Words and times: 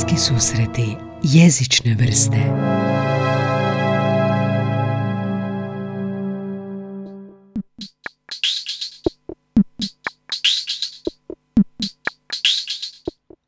Bliski 0.00 0.16
susreti 0.16 0.96
jezične 1.22 1.94
vrste 1.94 2.36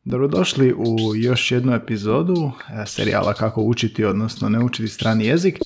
Dobrodošli 0.04 0.72
u 0.72 0.96
još 1.14 1.50
jednu 1.50 1.74
epizodu 1.74 2.34
e, 2.82 2.86
serijala 2.86 3.34
Kako 3.34 3.62
učiti, 3.62 4.04
odnosno 4.04 4.48
ne 4.48 4.64
učiti 4.64 4.88
strani 4.88 5.26
jezik. 5.26 5.58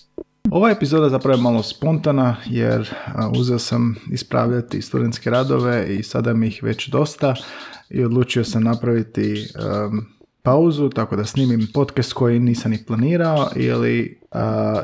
Ova 0.50 0.70
epizoda 0.70 1.08
zapravo 1.08 1.36
je 1.36 1.42
malo 1.42 1.62
spontana 1.62 2.36
jer 2.46 2.94
uzeo 3.38 3.58
sam 3.58 3.96
ispravljati 4.12 4.82
studentske 4.82 5.30
radove 5.30 5.96
i 5.98 6.02
sada 6.02 6.32
mi 6.32 6.46
ih 6.46 6.62
već 6.62 6.88
dosta 6.88 7.34
i 7.90 8.04
odlučio 8.04 8.44
sam 8.44 8.62
napraviti 8.62 9.48
pauzu 10.46 10.88
tako 10.88 11.16
da 11.16 11.24
snimim 11.24 11.66
podcast 11.74 12.12
koji 12.12 12.40
nisam 12.40 12.70
ni 12.70 12.84
planirao 12.86 13.48
ili 13.56 14.20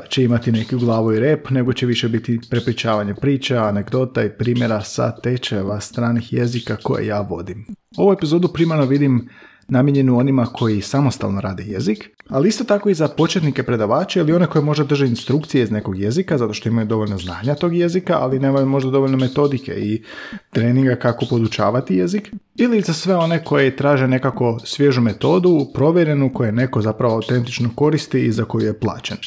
će 0.09 0.23
imati 0.23 0.51
neki 0.51 0.75
glavu 0.75 1.13
i 1.13 1.19
rep, 1.19 1.49
nego 1.49 1.73
će 1.73 1.85
više 1.85 2.09
biti 2.09 2.39
prepričavanje 2.49 3.13
priča, 3.13 3.63
anegdota 3.63 4.23
i 4.23 4.29
primjera 4.29 4.81
sa 4.81 5.11
tečajeva 5.11 5.79
stranih 5.79 6.33
jezika 6.33 6.77
koje 6.83 7.07
ja 7.07 7.21
vodim. 7.21 7.65
Ovu 7.97 8.13
epizodu 8.13 8.47
primarno 8.47 8.85
vidim 8.85 9.29
namijenjenu 9.67 10.17
onima 10.17 10.45
koji 10.45 10.81
samostalno 10.81 11.41
rade 11.41 11.63
jezik, 11.63 12.09
ali 12.29 12.49
isto 12.49 12.63
tako 12.63 12.89
i 12.89 12.93
za 12.93 13.07
početnike 13.07 13.63
predavače 13.63 14.19
ili 14.19 14.33
one 14.33 14.47
koje 14.47 14.61
možda 14.61 14.83
drže 14.83 15.07
instrukcije 15.07 15.63
iz 15.63 15.71
nekog 15.71 15.99
jezika 15.99 16.37
zato 16.37 16.53
što 16.53 16.69
imaju 16.69 16.87
dovoljno 16.87 17.17
znanja 17.17 17.55
tog 17.55 17.75
jezika, 17.75 18.17
ali 18.19 18.39
nemaju 18.39 18.65
možda 18.65 18.91
dovoljno 18.91 19.17
metodike 19.17 19.71
i 19.71 20.03
treninga 20.51 20.95
kako 20.95 21.25
podučavati 21.25 21.95
jezik. 21.95 22.31
Ili 22.55 22.81
za 22.81 22.93
sve 22.93 23.15
one 23.15 23.43
koji 23.43 23.75
traže 23.75 24.07
nekako 24.07 24.59
svježu 24.63 25.01
metodu, 25.01 25.67
provjerenu 25.73 26.33
koju 26.33 26.51
neko 26.51 26.81
zapravo 26.81 27.15
autentično 27.15 27.69
koristi 27.75 28.25
i 28.25 28.31
za 28.31 28.45
koju 28.45 28.65
je 28.65 28.79
plaćen. 28.79 29.17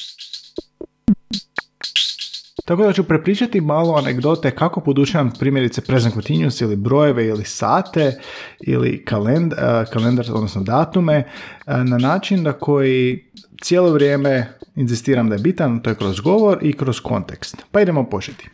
Tako 2.66 2.82
da 2.82 2.92
ću 2.92 3.04
prepričati 3.04 3.60
malo 3.60 3.94
anegdote 3.94 4.50
kako 4.50 4.80
podučavam 4.80 5.32
primjerice 5.38 5.80
present 5.80 6.14
continuous 6.14 6.60
ili 6.60 6.76
brojeve 6.76 7.26
ili 7.26 7.44
sate 7.44 8.18
ili 8.60 9.04
kalend, 9.04 9.52
uh, 9.52 9.58
kalendar, 9.92 10.26
odnosno 10.34 10.62
datume, 10.62 11.24
uh, 11.66 11.74
na 11.74 11.98
način 11.98 12.44
da 12.44 12.52
koji 12.52 13.24
cijelo 13.62 13.92
vrijeme 13.92 14.52
inzistiram 14.76 15.28
da 15.28 15.34
je 15.34 15.42
bitan, 15.42 15.80
to 15.80 15.90
je 15.90 15.96
kroz 15.96 16.20
govor 16.20 16.58
i 16.62 16.72
kroz 16.72 17.00
kontekst. 17.00 17.56
Pa 17.72 17.80
idemo 17.80 18.04
početi. 18.04 18.48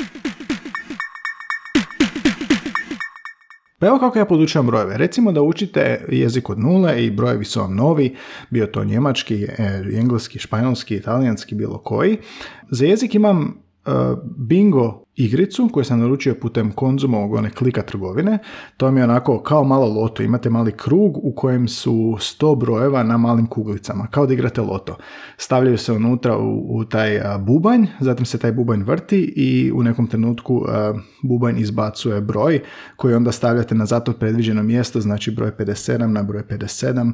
Pa 3.78 3.86
evo 3.86 3.98
kako 3.98 4.18
ja 4.18 4.24
podučavam 4.24 4.66
brojeve. 4.66 4.98
Recimo 4.98 5.32
da 5.32 5.42
učite 5.42 6.06
jezik 6.08 6.50
od 6.50 6.58
nule 6.58 7.06
i 7.06 7.10
brojevi 7.10 7.44
su 7.44 7.60
vam 7.60 7.76
novi, 7.76 8.16
bio 8.50 8.66
to 8.66 8.84
njemački, 8.84 9.44
e, 9.44 9.82
engleski, 9.94 10.38
španjolski, 10.38 10.96
italijanski, 10.96 11.54
bilo 11.54 11.78
koji. 11.78 12.18
Za 12.70 12.86
jezik 12.86 13.14
imam 13.14 13.62
Uh, 13.84 14.14
bingo 14.14 15.06
igricu 15.16 15.68
koju 15.72 15.84
sam 15.84 16.00
naručio 16.00 16.34
putem 16.34 16.72
konzumovog 16.72 17.34
one 17.34 17.50
klika 17.50 17.82
trgovine. 17.82 18.38
To 18.76 18.90
mi 18.90 19.00
je 19.00 19.04
onako 19.04 19.42
kao 19.42 19.64
malo 19.64 19.86
loto. 19.86 20.22
Imate 20.22 20.50
mali 20.50 20.72
krug 20.72 21.18
u 21.22 21.32
kojem 21.36 21.68
su 21.68 21.92
100 21.92 22.58
brojeva 22.58 23.02
na 23.02 23.16
malim 23.16 23.46
kuglicama, 23.46 24.06
kao 24.06 24.26
da 24.26 24.34
igrate 24.34 24.60
loto. 24.60 24.96
Stavljaju 25.36 25.78
se 25.78 25.92
unutra 25.92 26.38
u, 26.38 26.76
u 26.76 26.84
taj 26.84 27.20
bubanj, 27.38 27.86
zatim 28.00 28.26
se 28.26 28.38
taj 28.38 28.52
bubanj 28.52 28.82
vrti 28.82 29.32
i 29.36 29.72
u 29.72 29.82
nekom 29.82 30.06
trenutku 30.06 30.64
bubanj 31.22 31.60
izbacuje 31.60 32.20
broj 32.20 32.60
koji 32.96 33.14
onda 33.14 33.32
stavljate 33.32 33.74
na 33.74 33.86
zato 33.86 34.12
predviđeno 34.12 34.62
mjesto, 34.62 35.00
znači 35.00 35.30
broj 35.30 35.50
57 35.58 36.06
na 36.06 36.22
broj 36.22 36.42
57 36.42 37.12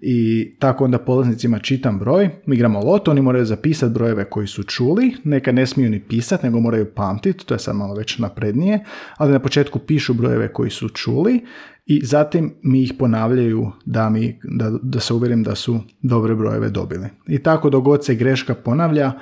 i 0.00 0.50
tako 0.58 0.84
onda 0.84 0.98
polaznicima 0.98 1.58
čitam 1.58 1.98
broj. 1.98 2.30
Mi 2.46 2.54
igramo 2.56 2.80
loto, 2.80 3.10
oni 3.10 3.22
moraju 3.22 3.44
zapisati 3.44 3.92
brojeve 3.92 4.24
koji 4.24 4.46
su 4.46 4.62
čuli, 4.62 5.16
neka 5.24 5.52
ne 5.52 5.66
smiju 5.66 5.90
ni 5.90 6.00
pisati, 6.00 6.46
nego 6.46 6.60
moraju 6.60 6.94
pamtiti 6.94 7.39
to 7.44 7.54
je 7.54 7.58
sad 7.58 7.76
malo 7.76 7.94
već 7.94 8.18
naprednije, 8.18 8.84
ali 9.16 9.32
na 9.32 9.38
početku 9.38 9.78
pišu 9.78 10.14
brojeve 10.14 10.52
koji 10.52 10.70
su 10.70 10.88
čuli 10.88 11.44
i 11.86 12.04
zatim 12.04 12.54
mi 12.62 12.82
ih 12.82 12.92
ponavljaju 12.98 13.72
da, 13.84 14.10
mi, 14.10 14.40
da, 14.44 14.70
da 14.82 15.00
se 15.00 15.14
uvjerim 15.14 15.42
da 15.42 15.54
su 15.54 15.80
dobre 16.02 16.34
brojeve 16.34 16.70
dobili. 16.70 17.08
I 17.26 17.38
tako 17.38 17.70
dok 17.70 17.84
god 17.84 18.04
se 18.04 18.14
greška 18.14 18.54
ponavlja, 18.54 19.12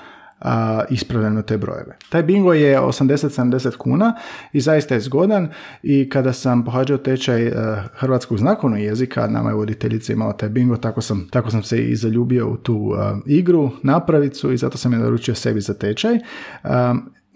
a, 0.41 0.85
ispravljamo 0.91 1.43
te 1.43 1.59
brojeve. 1.59 1.97
Taj 2.09 2.23
bingo 2.23 2.53
je 2.53 2.81
80-70 2.81 3.77
kuna 3.77 4.15
i 4.53 4.61
zaista 4.61 4.95
je 4.95 5.01
zgodan 5.01 5.49
i 5.83 6.09
kada 6.11 6.33
sam 6.33 6.65
pohađao 6.65 6.99
tečaj 6.99 7.47
uh, 7.47 7.55
hrvatskog 7.95 8.39
znakovnog 8.39 8.81
jezika, 8.81 9.27
nama 9.27 9.51
je 9.51 9.55
voditeljica 9.55 10.13
imala 10.13 10.33
taj 10.33 10.49
bingo, 10.49 10.77
tako 10.77 11.01
sam, 11.01 11.29
tako 11.31 11.51
sam 11.51 11.63
se 11.63 11.89
i 11.89 11.97
zaljubio 11.97 12.49
u 12.49 12.57
tu 12.57 12.95
igru, 13.27 13.71
napravicu 13.83 14.53
i 14.53 14.57
zato 14.57 14.79
sam 14.79 14.93
je 14.93 14.99
naručio 14.99 15.35
sebi 15.35 15.61
za 15.61 15.75
tečaj. 15.75 16.19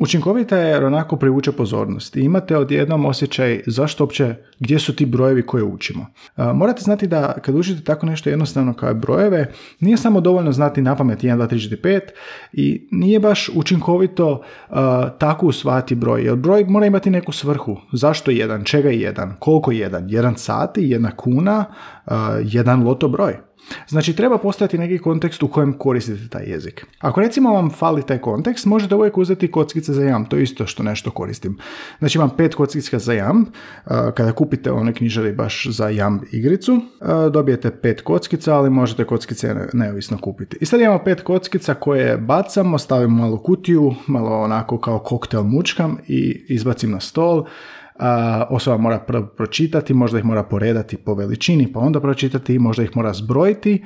Učinkovita 0.03 0.59
je 0.59 0.87
onako 0.87 1.17
privuče 1.17 1.53
pozornost 1.53 2.17
i 2.17 2.21
imate 2.21 2.57
odjednom 2.57 3.07
osjećaj 3.07 3.63
zašto 3.67 4.05
uopće, 4.05 4.35
gdje 4.61 4.79
su 4.79 4.97
ti 4.97 5.07
brojevi 5.07 5.47
koje 5.47 5.65
učimo. 5.65 6.07
morate 6.55 6.83
znati 6.83 7.07
da 7.07 7.33
kad 7.43 7.55
učite 7.55 7.85
tako 7.85 8.07
nešto 8.07 8.31
jednostavno 8.31 8.75
kao 8.75 8.95
brojeve, 8.95 9.53
nije 9.81 9.97
samo 9.97 10.21
dovoljno 10.21 10.53
znati 10.53 10.83
na 10.83 10.97
pamet 10.97 11.23
1, 11.23 11.37
2, 11.37 11.49
3, 11.49 11.77
4, 11.77 11.83
5 11.83 12.01
i 12.53 12.89
nije 12.91 13.21
baš 13.21 13.51
učinkovito 13.55 14.31
uh, 14.33 14.77
tako 15.19 15.47
usvati 15.47 15.95
broj, 15.95 16.23
jer 16.23 16.37
broj 16.37 16.65
mora 16.65 16.87
imati 16.87 17.11
neku 17.11 17.33
svrhu. 17.33 17.77
Zašto 17.93 18.31
jedan, 18.31 18.65
čega 18.65 18.89
je 18.89 19.01
jedan, 19.01 19.35
koliko 19.39 19.73
je 19.73 19.79
jedan, 19.79 20.07
jedan 20.11 20.37
sati, 20.37 20.91
jedna 20.91 21.17
kuna, 21.17 21.65
jedan 22.43 22.83
loto 22.83 23.09
broj. 23.09 23.52
Znači 23.89 24.17
treba 24.17 24.39
postojati 24.39 24.79
neki 24.79 24.99
kontekst 24.99 25.43
u 25.43 25.49
kojem 25.49 25.73
koristite 25.79 26.29
taj 26.29 26.45
jezik. 26.47 26.87
Ako 26.99 27.21
recimo 27.21 27.53
vam 27.53 27.71
fali 27.71 28.03
taj 28.07 28.19
kontekst, 28.19 28.67
možete 28.67 28.95
uvijek 28.95 29.19
uzeti 29.19 29.51
kockice 29.51 29.93
za 29.93 30.05
jam, 30.05 30.25
to 30.25 30.37
je 30.37 30.43
isto 30.43 30.67
što 30.67 30.83
nešto 30.83 31.11
koristim. 31.11 31.59
Znači 31.99 32.19
imam 32.19 32.31
pet 32.37 32.55
kockica 32.55 32.99
za 32.99 33.13
jam, 33.13 33.45
kada 34.15 34.33
kupite 34.33 34.73
one 34.73 34.95
knjižari 34.95 35.33
baš 35.33 35.67
za 35.71 35.89
jam 35.89 36.21
igricu, 36.33 36.81
dobijete 37.33 37.71
pet 37.71 38.01
kockica, 38.01 38.55
ali 38.55 38.71
možete 38.71 39.05
kockice 39.05 39.55
neovisno 39.73 40.19
kupiti. 40.19 40.57
I 40.61 40.67
sad 40.67 40.81
imamo 40.81 41.05
pet 41.05 41.21
kockica 41.21 41.75
koje 41.75 42.17
bacam, 42.19 42.79
stavim 42.79 43.11
malo 43.11 43.39
kutiju, 43.39 43.95
malo 44.07 44.41
onako 44.41 44.79
kao 44.79 44.99
koktel 44.99 45.43
mučkam 45.43 45.99
i 46.09 46.45
izbacim 46.49 46.91
na 46.91 47.01
stol, 47.01 47.45
osoba 48.51 48.77
mora 48.77 48.99
prvo 48.99 49.27
pročitati, 49.27 49.95
možda 49.95 50.19
ih 50.19 50.25
mora 50.25 50.43
poredati 50.43 50.97
po 50.97 51.15
veličini, 51.15 51.73
pa 51.73 51.81
onda 51.81 52.01
pročitati, 52.01 52.59
možda 52.59 52.83
ih 52.83 52.97
mora 52.97 53.13
zbrojiti, 53.13 53.83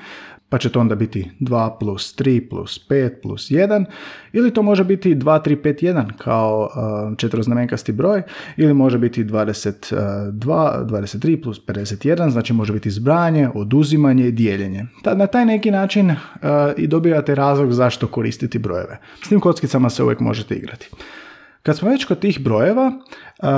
pa 0.49 0.59
će 0.59 0.69
to 0.69 0.81
onda 0.81 0.95
biti 0.95 1.31
2 1.41 1.79
plus 1.81 2.17
3 2.17 2.49
plus 2.49 2.89
5 2.89 3.11
plus 3.23 3.51
1, 3.51 3.85
ili 4.33 4.55
to 4.55 4.63
može 4.63 4.85
biti 4.85 5.15
2, 5.15 5.43
3, 5.45 5.63
5, 5.63 5.83
1 5.83 6.13
kao 6.19 6.71
uh, 7.11 7.17
četveroznamenkasti 7.17 7.93
broj, 7.93 8.23
ili 8.57 8.75
može 8.75 8.99
biti 8.99 9.25
22, 9.25 10.33
23 10.41 11.43
plus 11.43 11.67
51, 11.67 12.31
znači 12.31 12.53
može 12.53 12.73
biti 12.73 12.91
zbranje, 12.91 13.49
oduzimanje 13.55 14.29
i 14.29 14.33
dijeljenje. 14.33 14.87
Na 15.15 15.27
taj 15.27 15.47
neki 15.47 15.71
način 15.71 16.15
i 16.77 16.87
dobivate 16.87 17.35
razlog 17.35 17.73
zašto 17.73 18.07
koristiti 18.07 18.59
brojeve. 18.59 18.99
S 19.25 19.29
tim 19.29 19.41
kockicama 19.41 19.91
se 19.91 20.03
uvijek 20.03 20.21
možete 20.21 20.55
igrati. 20.55 20.91
Kad 21.67 21.77
smo 21.77 21.91
već 21.91 22.05
kod 22.05 22.19
tih 22.19 22.41
brojeva 22.41 22.87
uh, 22.87 23.49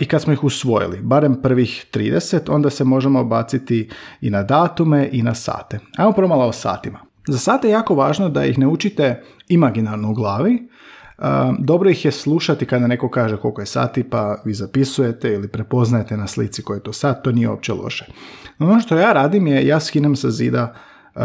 i 0.00 0.06
kad 0.06 0.22
smo 0.22 0.32
ih 0.32 0.44
usvojili, 0.44 1.00
barem 1.02 1.42
prvih 1.42 1.86
30, 1.92 2.54
onda 2.54 2.70
se 2.70 2.84
možemo 2.84 3.24
baciti 3.24 3.90
i 4.20 4.30
na 4.30 4.42
datume 4.42 5.08
i 5.12 5.22
na 5.22 5.34
sate. 5.34 5.78
Ajmo 5.96 6.12
prvo 6.12 6.28
malo 6.28 6.46
o 6.46 6.52
satima. 6.52 7.00
Za 7.28 7.38
sate 7.38 7.68
je 7.68 7.72
jako 7.72 7.94
važno 7.94 8.28
da 8.28 8.44
ih 8.44 8.58
ne 8.58 8.66
učite 8.66 9.22
imaginarno 9.48 10.10
u 10.10 10.14
glavi, 10.14 10.68
uh, 11.18 11.24
dobro 11.58 11.90
ih 11.90 12.04
je 12.04 12.12
slušati 12.12 12.66
kada 12.66 12.86
neko 12.86 13.08
kaže 13.08 13.36
koliko 13.36 13.62
je 13.62 13.66
sati 13.66 14.10
pa 14.10 14.36
vi 14.44 14.54
zapisujete 14.54 15.32
ili 15.32 15.48
prepoznajete 15.48 16.16
na 16.16 16.26
slici 16.26 16.62
koji 16.62 16.76
je 16.76 16.82
to 16.82 16.92
sat, 16.92 17.24
to 17.24 17.32
nije 17.32 17.48
uopće 17.48 17.72
loše. 17.72 18.06
Ono 18.58 18.80
što 18.80 18.96
ja 18.96 19.12
radim 19.12 19.46
je 19.46 19.66
ja 19.66 19.80
skinem 19.80 20.16
sa 20.16 20.30
zida 20.30 20.74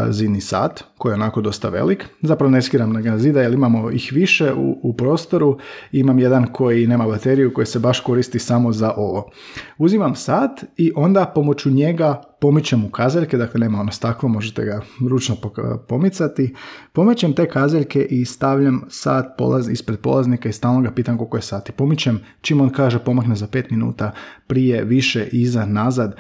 zidni 0.10 0.42
sat, 0.42 0.84
koji 0.98 1.12
je 1.12 1.16
onako 1.16 1.42
dosta 1.42 1.70
velik. 1.70 2.06
Zapravo 2.22 2.52
ne 2.52 2.62
skiram 2.62 2.94
na 2.94 3.18
zida 3.18 3.42
jer 3.42 3.54
imamo 3.54 3.92
ih 3.92 4.10
više 4.14 4.54
u, 4.54 4.80
u 4.84 4.94
prostoru. 4.94 5.58
Imam 5.92 6.20
jedan 6.20 6.48
koji 6.54 6.88
nema 6.88 7.08
bateriju, 7.08 7.54
koji 7.54 7.66
se 7.66 7.80
baš 7.80 8.00
koristi 8.00 8.40
samo 8.40 8.72
za 8.72 8.94
ovo. 8.98 9.32
Uzimam 9.78 10.16
sat 10.16 10.64
i 10.78 10.92
onda 10.96 11.32
pomoću 11.36 11.70
njega 11.70 12.22
pomičem 12.42 12.86
u 12.86 12.90
kazaljke, 12.90 13.38
dakle 13.38 13.60
nema 13.60 13.80
ono 13.80 13.92
staklo, 13.92 14.30
možete 14.30 14.66
ga 14.66 14.82
ručno 15.10 15.36
pomicati. 15.88 16.56
Pomičem 16.94 17.34
te 17.34 17.50
kazaljke 17.50 18.02
i 18.02 18.26
stavljam 18.26 18.82
sat 18.90 19.26
polaz, 19.38 19.70
ispred 19.70 20.00
polaznika 20.00 20.50
i 20.50 20.54
stalno 20.54 20.82
ga 20.82 20.92
pitam 20.92 21.18
koliko 21.18 21.38
je 21.38 21.42
sati. 21.42 21.72
Pomičem 21.72 22.20
čim 22.42 22.62
on 22.62 22.70
kaže 22.70 23.00
pomakne 23.00 23.36
za 23.36 23.48
5 23.48 23.72
minuta, 23.72 24.12
prije, 24.48 24.84
više, 24.84 25.28
iza, 25.32 25.66
nazad. 25.66 26.16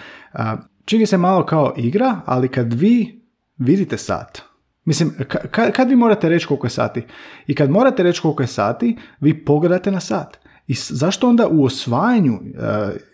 Čini 0.86 1.06
se 1.06 1.18
malo 1.18 1.46
kao 1.46 1.74
igra, 1.78 2.22
ali 2.26 2.48
kad 2.48 2.74
vi 2.74 3.19
vidite 3.60 3.98
sat. 3.98 4.42
Mislim, 4.86 5.12
kad 5.52 5.90
vi 5.90 5.96
morate 5.96 6.30
reći 6.30 6.48
koliko 6.48 6.68
je 6.68 6.72
sati? 6.72 7.04
I 7.48 7.56
kad 7.56 7.70
morate 7.70 8.04
reći 8.04 8.22
koliko 8.22 8.44
je 8.44 8.48
sati, 8.48 8.98
vi 9.20 9.46
pogledate 9.46 9.92
na 9.92 10.00
sat. 10.00 10.38
I 10.68 10.74
zašto 10.74 11.30
onda 11.30 11.48
u 11.48 11.64
osvajanju 11.64 12.34
uh, 12.34 12.40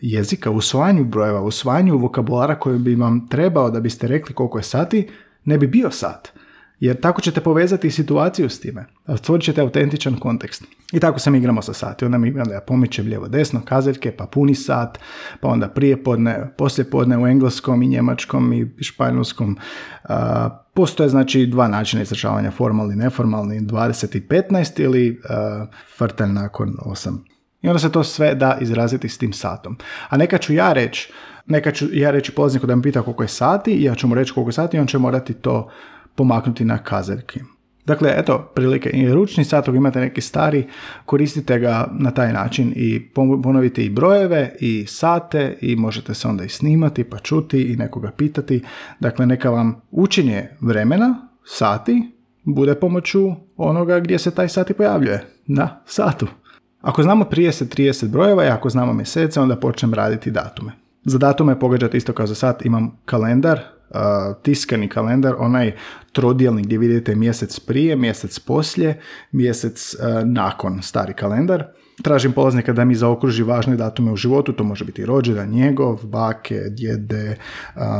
jezika, 0.01 0.51
u 0.51 0.57
osvajanju 0.57 1.03
brojeva, 1.03 1.42
u 1.42 1.47
osvajanju 1.47 1.97
vokabulara 1.97 2.59
koji 2.59 2.80
bi 2.80 2.95
vam 2.95 3.27
trebao 3.27 3.71
da 3.71 3.80
biste 3.80 4.07
rekli 4.07 4.36
koliko 4.36 4.57
je 4.57 4.63
sati, 4.63 5.09
ne 5.45 5.57
bi 5.57 5.68
bio 5.68 5.92
sat. 5.92 6.31
Jer 6.80 7.01
tako 7.01 7.22
ćete 7.22 7.42
povezati 7.42 7.92
situaciju 7.92 8.50
s 8.50 8.60
time. 8.60 8.86
Stvorit 9.18 9.45
ćete 9.45 9.62
autentičan 9.62 10.16
kontekst. 10.16 10.63
I 10.94 11.00
tako 11.00 11.19
se 11.19 11.31
mi 11.31 11.38
igramo 11.38 11.62
sa 11.62 11.74
sati. 11.74 12.06
Onda 12.06 12.18
mi 12.18 12.39
onda 12.39 12.54
ja 12.54 12.62
pomičem 12.62 13.07
lijevo 13.07 13.27
desno, 13.27 13.62
kazaljke, 13.66 14.12
pa 14.12 14.25
puni 14.25 14.56
sat, 14.56 15.00
pa 15.42 15.48
onda 15.48 15.68
prije 15.68 16.04
podne, 16.04 16.54
poslije 16.57 16.89
podne 16.89 17.18
u 17.18 17.27
engleskom 17.27 17.83
i 17.83 17.88
njemačkom 17.88 18.54
i 18.54 18.83
španjolskom. 18.83 19.57
postoje 20.74 21.10
znači 21.10 21.45
dva 21.45 21.68
načina 21.68 22.01
izražavanja, 22.01 22.51
formalni 22.51 22.94
i 22.94 22.98
neformalni, 22.98 23.60
20 23.60 24.18
i 24.18 24.28
15 24.28 24.81
ili 24.81 25.21
uh, 26.00 26.28
nakon 26.28 26.74
8. 26.86 27.18
I 27.62 27.68
onda 27.68 27.80
se 27.80 27.92
to 27.92 28.04
sve 28.04 28.36
da 28.36 28.57
izraziti 28.62 29.10
s 29.10 29.18
tim 29.18 29.33
satom. 29.33 29.78
A 30.10 30.18
neka 30.18 30.38
ću 30.38 30.54
ja 30.54 30.74
reći, 30.74 31.13
neka 31.45 31.71
ću 31.71 31.86
ja 31.92 32.12
reći 32.12 32.31
polazniku 32.31 32.68
da 32.68 32.75
mi 32.75 32.81
pita 32.81 33.01
koliko 33.01 33.24
je 33.24 33.28
sati, 33.28 33.83
ja 33.83 33.95
ću 33.95 34.07
mu 34.07 34.16
reći 34.16 34.33
koliko 34.33 34.50
je 34.50 34.54
sati 34.54 34.78
i 34.78 34.80
on 34.80 34.88
će 34.88 34.98
morati 34.98 35.33
to 35.33 35.69
pomaknuti 36.16 36.66
na 36.66 36.78
kazaljki. 36.78 37.40
Dakle, 37.86 38.14
eto, 38.18 38.52
prilike. 38.56 38.90
I 38.90 39.14
ručni 39.14 39.46
sat, 39.46 39.68
ako 39.68 39.78
imate 39.78 40.00
neki 40.00 40.22
stari, 40.22 40.68
koristite 41.06 41.60
ga 41.60 41.88
na 41.92 42.12
taj 42.12 42.34
način 42.34 42.74
i 42.76 43.10
ponovite 43.44 43.86
i 43.86 43.90
brojeve 43.90 44.56
i 44.60 44.86
sate 44.88 45.58
i 45.62 45.76
možete 45.76 46.14
se 46.14 46.28
onda 46.28 46.44
i 46.44 46.50
snimati 46.50 47.04
pa 47.04 47.20
čuti 47.20 47.62
i 47.62 47.76
nekoga 47.76 48.12
pitati. 48.12 48.64
Dakle, 49.00 49.26
neka 49.26 49.50
vam 49.50 49.82
učenje 49.92 50.50
vremena, 50.62 51.28
sati, 51.44 52.12
bude 52.44 52.76
pomoću 52.76 53.32
onoga 53.58 54.00
gdje 54.00 54.20
se 54.20 54.32
taj 54.32 54.50
sati 54.50 54.74
pojavljuje, 54.74 55.26
na 55.48 55.82
satu. 55.86 56.28
Ako 56.82 57.04
znamo 57.04 57.26
30, 57.26 57.76
30 57.78 58.08
brojeva 58.08 58.46
i 58.46 58.50
ako 58.50 58.70
znamo 58.70 58.94
mjesece, 58.94 59.40
onda 59.40 59.56
počnem 59.56 59.94
raditi 59.94 60.32
datume. 60.32 60.72
Za 61.04 61.18
datume 61.18 61.60
pogađate 61.60 61.98
isto 61.98 62.14
kao 62.14 62.28
za 62.28 62.36
sat, 62.36 62.66
imam 62.66 62.98
kalendar, 63.06 63.60
tiskani 64.44 64.90
kalendar, 64.90 65.36
onaj 65.40 65.76
trodijelni 66.12 66.64
gdje 66.64 66.78
vidite 66.78 67.16
mjesec 67.16 67.60
prije, 67.60 67.96
mjesec 67.96 68.40
poslije, 68.40 69.00
mjesec 69.32 69.96
nakon 70.26 70.82
stari 70.82 71.14
kalendar. 71.14 71.66
Tražim 72.01 72.31
polaznika 72.31 72.74
da 72.74 72.86
mi 72.86 72.95
zaokruži 72.95 73.44
važne 73.44 73.75
datume 73.75 74.12
u 74.12 74.15
životu, 74.15 74.53
to 74.53 74.63
može 74.63 74.86
biti 74.86 75.06
rođendan 75.06 75.50
njegov, 75.50 76.06
bake, 76.06 76.59
djede, 76.69 77.38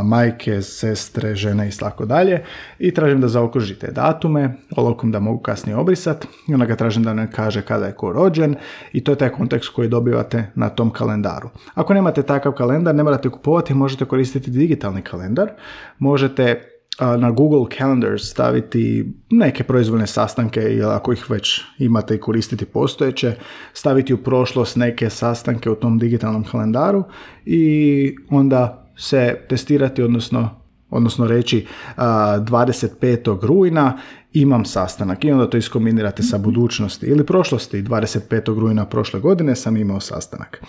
majke, 0.03 0.62
sestre, 0.62 1.36
žene 1.36 1.68
i 1.68 1.71
tako 1.71 2.06
dalje. 2.06 2.44
I 2.80 2.94
tražim 2.94 3.21
da 3.21 3.27
zaokruži 3.27 3.75
te 3.75 3.92
datume, 3.92 4.57
olokom 4.75 5.12
da 5.12 5.19
mogu 5.19 5.39
kasnije 5.39 5.77
obrisati. 5.77 6.27
I 6.47 6.53
onda 6.53 6.65
ga 6.65 6.75
tražim 6.75 7.03
da 7.03 7.13
ne 7.13 7.31
kaže 7.31 7.62
kada 7.62 7.86
je 7.86 7.95
ko 7.95 8.13
rođen 8.13 8.56
i 8.94 9.03
to 9.03 9.12
je 9.12 9.15
taj 9.15 9.30
kontekst 9.30 9.69
koji 9.69 9.89
dobivate 9.89 10.51
na 10.56 10.69
tom 10.69 10.89
kalendaru. 10.89 11.50
Ako 11.74 11.94
nemate 11.94 12.24
takav 12.24 12.51
kalendar, 12.51 12.95
ne 12.95 13.03
morate 13.03 13.30
kupovati, 13.30 13.74
možete 13.74 14.06
koristiti 14.06 14.51
digitalni 14.51 15.01
kalendar. 15.01 15.51
Možete 16.00 16.75
na 17.00 17.31
Google 17.31 17.77
Calendar 17.77 18.19
staviti 18.19 19.13
neke 19.30 19.63
proizvodne 19.63 20.07
sastanke 20.07 20.62
ili 20.62 20.83
ako 20.83 21.13
ih 21.13 21.30
već 21.30 21.62
imate 21.77 22.15
i 22.15 22.19
koristiti 22.19 22.65
postojeće, 22.65 23.36
staviti 23.74 24.13
u 24.13 24.18
prošlost 24.18 24.75
neke 24.75 25.09
sastanke 25.09 25.69
u 25.69 25.75
tom 25.75 26.00
digitalnom 26.00 26.44
kalendaru 26.44 27.03
i 27.45 28.15
onda 28.30 28.88
se 28.97 29.39
testirati, 29.50 30.03
odnosno, 30.03 30.50
odnosno 30.89 31.27
reći 31.27 31.65
25. 31.97 33.45
rujna 33.45 33.97
imam 34.33 34.65
sastanak 34.65 35.25
i 35.25 35.31
onda 35.31 35.50
to 35.50 35.57
iskombinirate 35.57 36.24
sa 36.24 36.38
budućnosti 36.38 37.06
ili 37.06 37.25
prošlosti. 37.25 37.83
25. 37.83 38.59
rujna 38.59 38.86
prošle 38.86 39.19
godine 39.19 39.56
sam 39.56 39.77
imao 39.77 40.00
sastanak. 40.00 40.62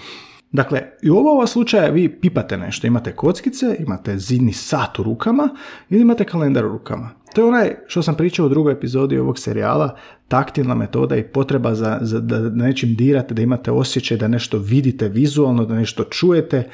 Dakle, 0.53 0.83
i 1.03 1.11
u 1.11 1.17
oba 1.17 1.47
slučaja 1.47 1.91
vi 1.91 2.21
pipate 2.21 2.57
nešto, 2.57 2.87
imate 2.87 3.13
kockice, 3.13 3.77
imate 3.79 4.19
zidni 4.19 4.53
sat 4.53 4.99
u 4.99 5.03
rukama 5.03 5.49
ili 5.91 6.03
imate 6.03 6.25
kalendar 6.25 6.65
u 6.65 6.69
rukama. 6.69 7.11
To 7.35 7.41
je 7.41 7.49
onaj 7.49 7.77
što 7.87 8.03
sam 8.03 8.15
pričao 8.15 8.47
u 8.47 8.49
drugoj 8.49 8.73
epizodi 8.73 9.19
ovog 9.19 9.39
serijala, 9.39 9.97
taktilna 10.29 10.75
metoda 10.75 11.17
i 11.17 11.23
potreba 11.23 11.75
za, 11.75 11.99
za 12.01 12.21
da 12.21 12.41
nečim 12.41 12.95
dirate, 12.95 13.35
da 13.35 13.43
imate 13.43 13.71
osjećaj, 13.71 14.19
da 14.19 14.29
nešto 14.29 14.59
vidite 14.59 15.09
vizualno, 15.09 15.65
da 15.65 15.75
nešto 15.75 16.05
čujete, 16.05 16.69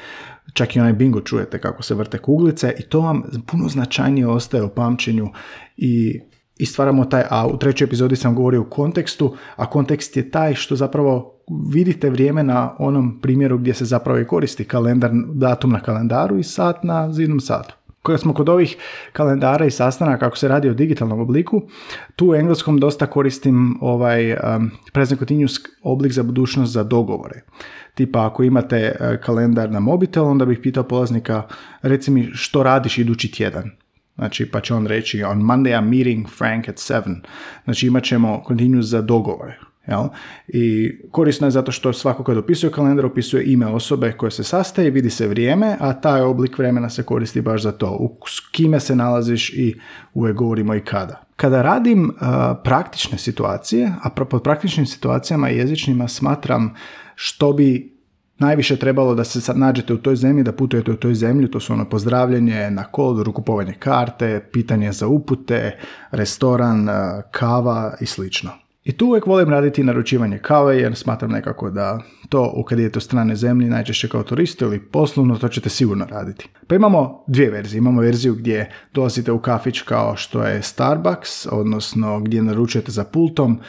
čak 0.53 0.75
i 0.75 0.79
onaj 0.79 0.93
bingo 0.93 1.21
čujete 1.21 1.61
kako 1.61 1.83
se 1.83 1.95
vrte 1.95 2.17
kuglice 2.17 2.75
i 2.79 2.81
to 2.81 3.01
vam 3.01 3.23
puno 3.47 3.69
značajnije 3.69 4.27
ostaje 4.27 4.63
u 4.63 4.69
pamćenju 4.69 5.29
i 5.77 6.19
i 6.57 6.65
stvaramo 6.65 7.05
taj, 7.05 7.23
a 7.29 7.47
u 7.47 7.57
trećoj 7.57 7.85
epizodi 7.85 8.15
sam 8.15 8.35
govorio 8.35 8.61
o 8.61 8.69
kontekstu, 8.69 9.35
a 9.55 9.69
kontekst 9.69 10.17
je 10.17 10.31
taj 10.31 10.55
što 10.55 10.75
zapravo 10.75 11.32
vidite 11.73 12.09
vrijeme 12.09 12.43
na 12.43 12.75
onom 12.79 13.19
primjeru 13.21 13.57
gdje 13.57 13.73
se 13.73 13.85
zapravo 13.85 14.19
i 14.19 14.27
koristi 14.27 14.63
kalendar, 14.63 15.11
datum 15.33 15.71
na 15.71 15.79
kalendaru 15.79 16.37
i 16.37 16.43
sat 16.43 16.83
na 16.83 17.13
zidnom 17.13 17.39
satu. 17.39 17.75
Kada 18.03 18.17
smo 18.17 18.33
kod 18.33 18.49
ovih 18.49 18.75
kalendara 19.13 19.65
i 19.65 19.71
sastanaka, 19.71 20.25
ako 20.25 20.37
se 20.37 20.47
radi 20.47 20.69
o 20.69 20.73
digitalnom 20.73 21.19
obliku, 21.19 21.61
tu 22.15 22.29
u 22.29 22.35
engleskom 22.35 22.79
dosta 22.79 23.05
koristim 23.05 23.77
ovaj 23.81 24.33
um, 24.33 24.71
present 24.93 25.19
continuous 25.19 25.55
oblik 25.83 26.11
za 26.11 26.23
budućnost 26.23 26.73
za 26.73 26.83
dogovore. 26.83 27.41
Tipa 27.95 28.25
ako 28.25 28.43
imate 28.43 28.95
uh, 28.99 29.25
kalendar 29.25 29.71
na 29.71 29.79
mobitel, 29.79 30.25
onda 30.25 30.45
bih 30.45 30.59
pitao 30.63 30.83
polaznika, 30.83 31.43
reci 31.81 32.11
mi 32.11 32.29
što 32.33 32.63
radiš 32.63 32.97
idući 32.97 33.31
tjedan. 33.31 33.71
Znači, 34.15 34.51
pa 34.51 34.61
će 34.61 34.73
on 34.73 34.87
reći, 34.87 35.23
on 35.23 35.41
Monday 35.41 35.79
I'm 35.79 35.89
meeting 35.89 36.29
Frank 36.29 36.69
at 36.69 36.75
7. 36.75 37.21
Znači, 37.63 37.87
imat 37.87 38.03
ćemo 38.03 38.43
continuous 38.47 38.85
za 38.85 39.01
dogovore. 39.01 39.59
Jel? 39.87 40.03
I 40.47 40.91
korisno 41.11 41.47
je 41.47 41.51
zato 41.51 41.71
što 41.71 41.93
svako 41.93 42.23
kad 42.23 42.37
opisuje 42.37 42.71
kalendar 42.71 43.05
opisuje 43.05 43.51
ime 43.51 43.67
osobe 43.67 44.11
koje 44.11 44.31
se 44.31 44.43
sastaje, 44.43 44.89
vidi 44.89 45.09
se 45.09 45.27
vrijeme, 45.27 45.77
a 45.79 45.93
taj 45.93 46.21
oblik 46.21 46.57
vremena 46.57 46.89
se 46.89 47.03
koristi 47.03 47.41
baš 47.41 47.63
za 47.63 47.71
to. 47.71 47.97
U 47.99 48.17
kime 48.51 48.79
se 48.79 48.95
nalaziš 48.95 49.49
i 49.53 49.79
uvijek 50.13 50.37
govorimo 50.37 50.75
i 50.75 50.79
kada. 50.79 51.23
Kada 51.35 51.61
radim 51.61 52.11
praktične 52.63 53.17
situacije, 53.17 53.93
a 54.03 54.09
pod 54.09 54.43
praktičnim 54.43 54.85
situacijama 54.85 55.49
jezičnima 55.49 56.07
smatram 56.07 56.73
što 57.15 57.53
bi 57.53 57.93
najviše 58.39 58.75
trebalo 58.75 59.15
da 59.15 59.23
se 59.23 59.41
sad 59.41 59.57
nađete 59.57 59.93
u 59.93 59.97
toj 59.97 60.15
zemlji, 60.15 60.43
da 60.43 60.51
putujete 60.51 60.91
u 60.91 60.95
toj 60.95 61.13
zemlji, 61.13 61.51
to 61.51 61.59
su 61.59 61.73
ono 61.73 61.89
pozdravljanje 61.89 62.71
na 62.71 62.83
kodu, 62.83 63.31
kupovanje 63.33 63.73
karte, 63.73 64.49
pitanje 64.51 64.91
za 64.91 65.07
upute, 65.07 65.79
restoran, 66.11 66.87
kava 67.31 67.93
i 68.01 68.05
slično. 68.05 68.62
I 68.83 68.91
tu 68.91 69.05
uvijek 69.05 69.25
volim 69.25 69.49
raditi 69.49 69.83
naručivanje 69.83 70.37
kave 70.37 70.77
jer 70.77 70.95
smatram 70.95 71.31
nekako 71.31 71.69
da 71.69 71.99
to 72.29 72.63
kad 72.67 72.79
idete 72.79 72.97
u 72.97 73.01
strane 73.01 73.35
zemlji 73.35 73.69
najčešće 73.69 74.09
kao 74.09 74.23
turist 74.23 74.61
ili 74.61 74.79
poslovno 74.79 75.35
to 75.37 75.47
ćete 75.47 75.69
sigurno 75.69 76.05
raditi. 76.05 76.49
Pa 76.67 76.75
imamo 76.75 77.23
dvije 77.27 77.49
verzije. 77.49 77.77
Imamo 77.77 78.01
verziju 78.01 78.35
gdje 78.35 78.71
dolazite 78.93 79.31
u 79.31 79.39
kafić 79.39 79.81
kao 79.81 80.15
što 80.15 80.43
je 80.43 80.61
Starbucks, 80.61 81.47
odnosno 81.51 82.19
gdje 82.19 82.41
naručujete 82.41 82.91
za 82.91 83.03
pultom 83.03 83.59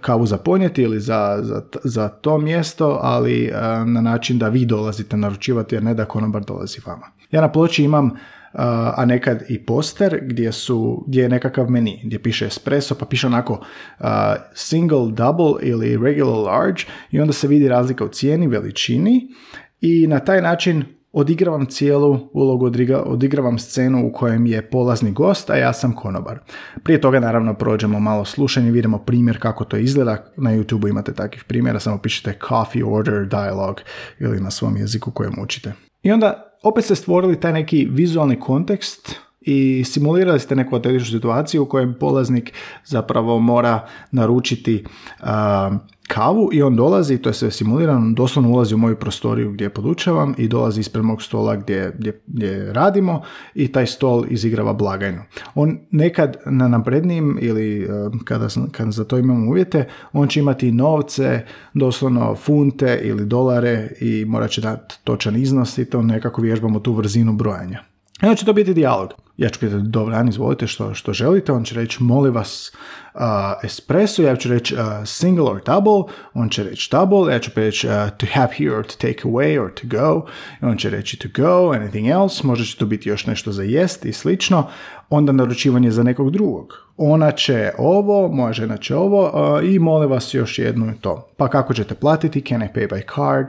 kavu 0.00 0.26
za 0.26 0.38
ponijeti 0.38 0.82
ili 0.82 1.00
za, 1.00 1.38
za, 1.42 1.62
za 1.84 2.08
to 2.08 2.38
mjesto, 2.38 2.98
ali 3.02 3.52
na 3.86 4.00
način 4.00 4.38
da 4.38 4.48
vi 4.48 4.66
dolazite 4.66 5.16
naručivati, 5.16 5.74
jer 5.74 5.82
ne 5.82 5.94
da 5.94 6.04
konobar 6.04 6.44
dolazi 6.44 6.80
vama. 6.86 7.06
Ja 7.30 7.40
na 7.40 7.52
ploči 7.52 7.84
imam 7.84 8.10
a 8.54 9.04
nekad 9.06 9.42
i 9.48 9.64
poster 9.64 10.20
gdje, 10.22 10.52
su, 10.52 11.04
gdje 11.06 11.22
je 11.22 11.28
nekakav 11.28 11.70
meni, 11.70 12.00
gdje 12.04 12.22
piše 12.22 12.46
espresso, 12.46 12.94
pa 12.94 13.06
piše 13.06 13.26
onako 13.26 13.64
single, 14.54 15.12
double 15.12 15.54
ili 15.62 15.96
regular 15.96 16.36
large 16.36 16.82
i 17.10 17.20
onda 17.20 17.32
se 17.32 17.48
vidi 17.48 17.68
razlika 17.68 18.04
u 18.04 18.08
cijeni, 18.08 18.46
veličini 18.46 19.28
i 19.80 20.06
na 20.06 20.20
taj 20.20 20.42
način 20.42 20.84
odigravam 21.12 21.66
cijelu 21.66 22.18
ulogu, 22.32 22.70
odigravam 23.04 23.58
scenu 23.58 24.06
u 24.06 24.12
kojem 24.12 24.46
je 24.46 24.70
polazni 24.70 25.12
gost, 25.12 25.50
a 25.50 25.56
ja 25.56 25.72
sam 25.72 25.92
konobar. 25.92 26.38
Prije 26.82 27.00
toga 27.00 27.20
naravno 27.20 27.54
prođemo 27.54 28.00
malo 28.00 28.24
slušanje, 28.24 28.70
vidimo 28.70 28.98
primjer 28.98 29.40
kako 29.40 29.64
to 29.64 29.76
izgleda. 29.76 30.32
Na 30.36 30.50
YouTube 30.50 30.88
imate 30.88 31.14
takvih 31.14 31.44
primjera, 31.44 31.80
samo 31.80 31.98
pišete 31.98 32.38
coffee 32.48 32.84
order 32.84 33.26
dialogue 33.26 33.82
ili 34.18 34.40
na 34.40 34.50
svom 34.50 34.76
jeziku 34.76 35.10
kojem 35.10 35.34
učite. 35.42 35.72
I 36.04 36.12
onda 36.12 36.58
opet 36.62 36.84
ste 36.84 36.94
stvorili 36.94 37.40
taj 37.40 37.52
neki 37.52 37.88
vizualni 37.90 38.40
kontekst 38.40 39.16
i 39.44 39.84
simulirali 39.84 40.40
ste 40.40 40.56
neku 40.56 40.74
autentičnu 40.74 41.18
situaciju 41.18 41.62
u 41.62 41.66
kojem 41.66 41.94
polaznik 42.00 42.52
zapravo 42.84 43.38
mora 43.38 43.86
naručiti 44.10 44.84
kavu 46.08 46.50
i 46.52 46.62
on 46.62 46.76
dolazi, 46.76 47.18
to 47.18 47.28
je 47.28 47.32
sve 47.32 47.50
simulirano, 47.50 48.12
doslovno 48.12 48.50
ulazi 48.50 48.74
u 48.74 48.78
moju 48.78 48.96
prostoriju 48.96 49.52
gdje 49.52 49.68
podučavam 49.68 50.34
i 50.38 50.48
dolazi 50.48 50.80
ispred 50.80 51.04
mog 51.04 51.22
stola 51.22 51.56
gdje, 51.56 51.92
gdje, 51.98 52.20
gdje 52.26 52.72
radimo 52.72 53.22
i 53.54 53.72
taj 53.72 53.86
stol 53.86 54.24
izigrava 54.28 54.72
blagajnu. 54.72 55.22
On 55.54 55.78
nekad 55.90 56.36
na 56.46 56.68
naprednijim 56.68 57.38
ili 57.40 57.88
kada, 58.24 58.48
kada 58.72 58.90
za 58.90 59.04
to 59.04 59.18
imamo 59.18 59.50
uvjete, 59.50 59.88
on 60.12 60.28
će 60.28 60.40
imati 60.40 60.72
novce, 60.72 61.40
doslovno 61.74 62.34
funte 62.34 63.00
ili 63.02 63.26
dolare 63.26 63.88
i 64.00 64.24
morat 64.24 64.50
će 64.50 64.60
dati 64.60 64.94
točan 65.04 65.36
iznos 65.36 65.78
i 65.78 65.84
to 65.84 66.02
nekako 66.02 66.42
vježbamo 66.42 66.78
tu 66.80 66.92
vrzinu 66.92 67.32
brojanja. 67.32 67.82
I 68.32 68.36
će 68.36 68.44
to 68.44 68.52
biti 68.52 68.74
dijalog. 68.74 69.23
Ja 69.36 69.48
ću 69.48 69.60
pitati, 69.60 69.82
dobro, 69.82 70.24
izvolite 70.28 70.66
što, 70.66 70.94
što 70.94 71.12
želite, 71.12 71.52
on 71.52 71.64
će 71.64 71.74
reći, 71.74 72.02
molim 72.02 72.34
vas, 72.34 72.72
espresso, 73.62 74.22
ja 74.22 74.36
ću 74.36 74.48
reći 74.48 74.74
uh, 74.74 74.80
single 75.04 75.44
or 75.44 75.60
double, 75.66 76.14
on 76.34 76.48
će 76.48 76.64
reći 76.64 76.88
double, 76.90 77.32
ja 77.32 77.38
ću 77.38 77.50
reći 77.54 77.86
uh, 77.86 77.92
to 78.16 78.26
have 78.32 78.52
here 78.56 78.76
or 78.76 78.84
to 78.84 78.94
take 78.98 79.22
away 79.24 79.62
or 79.62 79.70
to 79.74 79.82
go, 79.84 80.26
on 80.60 80.76
će 80.76 80.90
reći 80.90 81.18
to 81.18 81.28
go, 81.42 81.72
anything 81.72 82.10
else, 82.10 82.46
možda 82.46 82.64
će 82.64 82.76
to 82.76 82.86
biti 82.86 83.08
još 83.08 83.26
nešto 83.26 83.52
za 83.52 83.62
jest 83.62 84.04
i 84.04 84.12
slično, 84.12 84.68
onda 85.10 85.32
naručivanje 85.32 85.90
za 85.90 86.02
nekog 86.02 86.30
drugog. 86.30 86.72
Ona 86.96 87.30
će 87.30 87.72
ovo, 87.78 88.28
moja 88.28 88.52
žena 88.52 88.76
će 88.76 88.96
ovo 88.96 89.26
uh, 89.26 89.64
i 89.74 89.78
molim 89.78 90.10
vas 90.10 90.34
još 90.34 90.58
jednu 90.58 90.94
to. 91.00 91.28
Pa 91.36 91.48
kako 91.48 91.74
ćete 91.74 91.94
platiti, 91.94 92.40
can 92.48 92.62
I 92.62 92.68
pay 92.74 92.88
by 92.88 93.14
card 93.14 93.48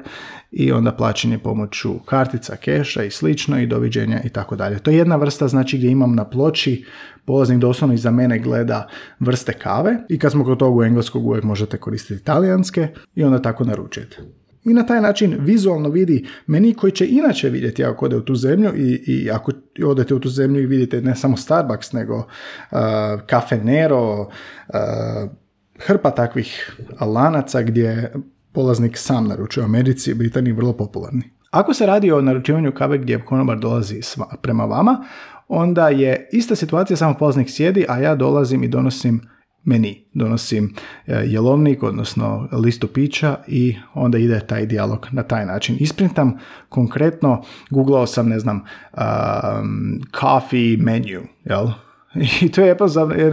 i 0.52 0.72
onda 0.72 0.92
plaćanje 0.92 1.38
pomoću 1.38 2.00
kartica, 2.00 2.56
keša 2.56 3.04
i 3.04 3.12
slično 3.12 3.60
i 3.60 3.68
doviđenja 3.68 4.22
i 4.24 4.30
tako 4.30 4.56
dalje. 4.56 4.80
To 4.80 4.92
je 4.92 4.98
jedna 4.98 5.16
vrsta 5.16 5.48
znači 5.48 5.78
gdje 5.78 5.90
imam 5.90 6.16
na 6.16 6.26
ploči 6.26 6.86
polaznik 7.26 7.60
doslovno 7.60 7.94
iza 7.94 8.12
mene 8.12 8.40
gleda 8.40 8.88
vrste 9.20 9.54
kave 9.54 9.98
i 10.10 10.20
kad 10.20 10.32
smo 10.32 10.44
kod 10.44 10.60
toga 10.60 10.78
u 10.78 10.84
engleskog 10.84 11.28
uvijek 11.28 11.44
možete 11.44 11.78
koristiti 11.78 12.24
talijanske 12.24 12.88
i 13.16 13.24
onda 13.24 13.42
tako 13.42 13.64
naručujete. 13.64 14.18
I 14.66 14.74
na 14.74 14.86
taj 14.86 15.02
način 15.02 15.38
vizualno 15.40 15.90
vidi 15.90 16.28
meni 16.48 16.74
koji 16.74 16.92
će 16.92 17.08
inače 17.08 17.50
vidjeti 17.50 17.86
ako 17.86 18.06
ode 18.06 18.16
u 18.16 18.22
tu 18.22 18.36
zemlju 18.36 18.72
i, 18.76 19.04
i 19.08 19.32
ako 19.32 19.52
odete 19.86 20.16
u 20.16 20.20
tu 20.20 20.30
zemlju 20.30 20.62
i 20.62 20.66
vidite 20.66 21.02
ne 21.02 21.16
samo 21.16 21.38
Starbucks 21.38 21.92
nego 21.94 22.16
uh, 22.16 22.78
Cafe 23.30 23.58
Nero, 23.58 24.22
uh, 24.22 24.28
hrpa 25.80 26.12
takvih 26.12 26.78
lanaca 27.02 27.62
gdje 27.62 28.14
polaznik 28.52 28.98
sam 28.98 29.28
naručuje 29.28 29.64
u 29.64 29.66
Americi 29.66 30.12
i 30.12 30.14
Britaniji 30.14 30.54
vrlo 30.54 30.74
popularni. 30.74 31.24
Ako 31.52 31.74
se 31.74 31.86
radi 31.86 32.12
o 32.12 32.22
naručivanju 32.22 32.72
kave 32.72 32.98
gdje 32.98 33.26
konobar 33.26 33.60
dolazi 33.60 34.02
prema 34.42 34.66
vama, 34.66 35.06
onda 35.48 35.90
je 35.90 36.30
ista 36.32 36.56
situacija, 36.56 36.98
samo 36.98 37.14
polaznik 37.14 37.50
sjedi, 37.50 37.86
a 37.90 38.00
ja 38.00 38.16
dolazim 38.16 38.64
i 38.64 38.68
donosim 38.68 39.22
meni, 39.64 40.06
donosim 40.14 40.74
e, 41.08 41.24
jelovnik, 41.26 41.84
odnosno 41.84 42.50
listu 42.52 42.88
pića 42.88 43.38
i 43.48 43.76
onda 43.94 44.18
ide 44.18 44.40
taj 44.40 44.66
dijalog 44.66 45.08
na 45.12 45.24
taj 45.24 45.46
način. 45.46 45.78
Isprintam 45.80 46.38
konkretno, 46.70 47.44
googlao 47.70 48.08
sam, 48.08 48.30
ne 48.30 48.40
znam, 48.40 48.64
um, 48.94 50.02
coffee 50.20 50.78
menu, 50.78 51.22
jel? 51.44 51.68
I 52.42 52.52
to 52.52 52.62
je 52.62 52.78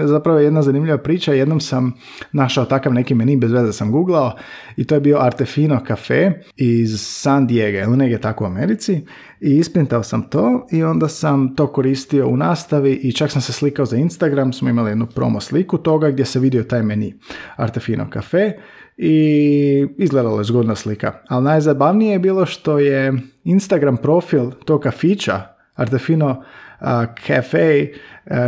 zapravo 0.04 0.38
jedna 0.38 0.62
zanimljiva 0.62 0.98
priča. 0.98 1.32
Jednom 1.32 1.60
sam 1.60 1.92
našao 2.32 2.64
takav 2.64 2.94
neki 2.94 3.14
meni, 3.14 3.36
bez 3.36 3.52
veze 3.52 3.72
sam 3.72 3.92
googlao 3.92 4.32
i 4.76 4.84
to 4.84 4.94
je 4.94 5.00
bio 5.00 5.18
Artefino 5.20 5.80
kafe 5.86 6.32
iz 6.56 7.00
San 7.00 7.46
Diego 7.46 7.78
ili 7.78 7.96
negdje 7.96 8.20
tako 8.20 8.44
u 8.44 8.46
Americi 8.46 9.00
i 9.40 9.56
isprintao 9.56 10.02
sam 10.02 10.22
to 10.30 10.66
i 10.72 10.82
onda 10.82 11.08
sam 11.08 11.56
to 11.56 11.66
koristio 11.66 12.28
u 12.28 12.36
nastavi 12.36 12.92
i 12.92 13.12
čak 13.12 13.30
sam 13.30 13.42
se 13.42 13.52
slikao 13.52 13.86
za 13.86 13.96
Instagram, 13.96 14.52
smo 14.52 14.68
imali 14.68 14.90
jednu 14.90 15.06
promo 15.06 15.40
sliku 15.40 15.78
toga 15.78 16.10
gdje 16.10 16.24
se 16.24 16.40
vidio 16.40 16.62
taj 16.62 16.82
meni 16.82 17.14
Artefino 17.56 18.10
kafe 18.10 18.52
i 18.96 19.86
izgledalo 19.98 20.38
je 20.38 20.44
zgodna 20.44 20.74
slika. 20.74 21.12
Ali 21.28 21.44
najzabavnije 21.44 22.12
je 22.12 22.18
bilo 22.18 22.46
što 22.46 22.78
je 22.78 23.12
Instagram 23.44 23.96
profil 23.96 24.50
tog 24.64 24.80
kafića 24.80 25.42
Artefino 25.74 26.42
cafe, 27.26 27.88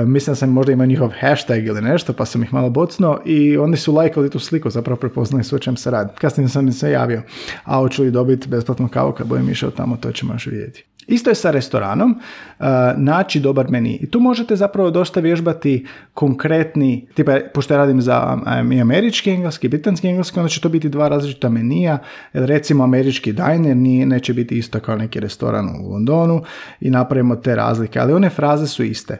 mislim 0.07 0.33
da 0.33 0.37
sam 0.37 0.51
možda 0.51 0.73
imao 0.73 0.87
njihov 0.87 1.11
hashtag 1.21 1.67
ili 1.67 1.83
nešto, 1.83 2.13
pa 2.13 2.25
sam 2.25 2.43
ih 2.43 2.53
malo 2.55 2.71
bocno 2.71 3.21
i 3.25 3.57
oni 3.59 3.77
su 3.77 3.95
lajkali 3.95 4.31
tu 4.31 4.39
sliku, 4.39 4.71
zapravo 4.71 5.01
prepoznali 5.01 5.45
su 5.45 5.57
o 5.57 5.59
čem 5.59 5.77
se 5.77 5.91
radi. 5.91 6.11
Kasnije 6.21 6.49
sam 6.49 6.73
se 6.73 6.91
javio, 6.91 7.23
a 7.65 7.77
hoću 7.77 8.03
li 8.03 8.11
dobiti 8.11 8.49
besplatnu 8.49 8.89
kavu 8.89 9.13
kad 9.13 9.27
budem 9.27 9.51
išao 9.51 9.71
tamo, 9.71 9.97
to 9.97 10.13
ćemo 10.13 10.33
još 10.33 10.47
vidjeti. 10.47 10.85
Isto 11.07 11.31
je 11.31 11.35
sa 11.35 11.51
restoranom, 11.51 12.21
naći 12.97 13.41
dobar 13.41 13.71
meni. 13.71 13.99
I 14.03 14.11
tu 14.11 14.21
možete 14.21 14.57
zapravo 14.57 14.91
dosta 14.91 15.21
vježbati 15.21 15.87
konkretni, 16.15 17.07
tipa, 17.15 17.39
pošto 17.55 17.75
ja 17.75 17.79
radim 17.79 18.01
za 18.01 18.39
i 18.73 18.81
američki 18.81 19.31
engleski, 19.31 19.67
i 19.67 19.71
britanski 19.71 20.09
engleski, 20.09 20.39
onda 20.39 20.49
će 20.49 20.61
to 20.61 20.69
biti 20.69 20.89
dva 20.89 21.09
različita 21.09 21.49
menija. 21.49 21.99
Recimo 22.33 22.85
američki 22.85 23.33
diner 23.33 23.77
nije, 23.77 24.07
neće 24.07 24.35
biti 24.35 24.59
isto 24.59 24.81
kao 24.81 24.97
neki 24.97 25.21
restoran 25.21 25.69
u 25.69 25.93
Londonu 25.93 26.43
i 26.81 26.91
napravimo 26.91 27.37
te 27.37 27.55
razlike, 27.55 27.99
ali 27.99 28.13
one 28.25 28.31
fraze 28.31 28.67
su 28.67 28.85
iste 28.85 29.19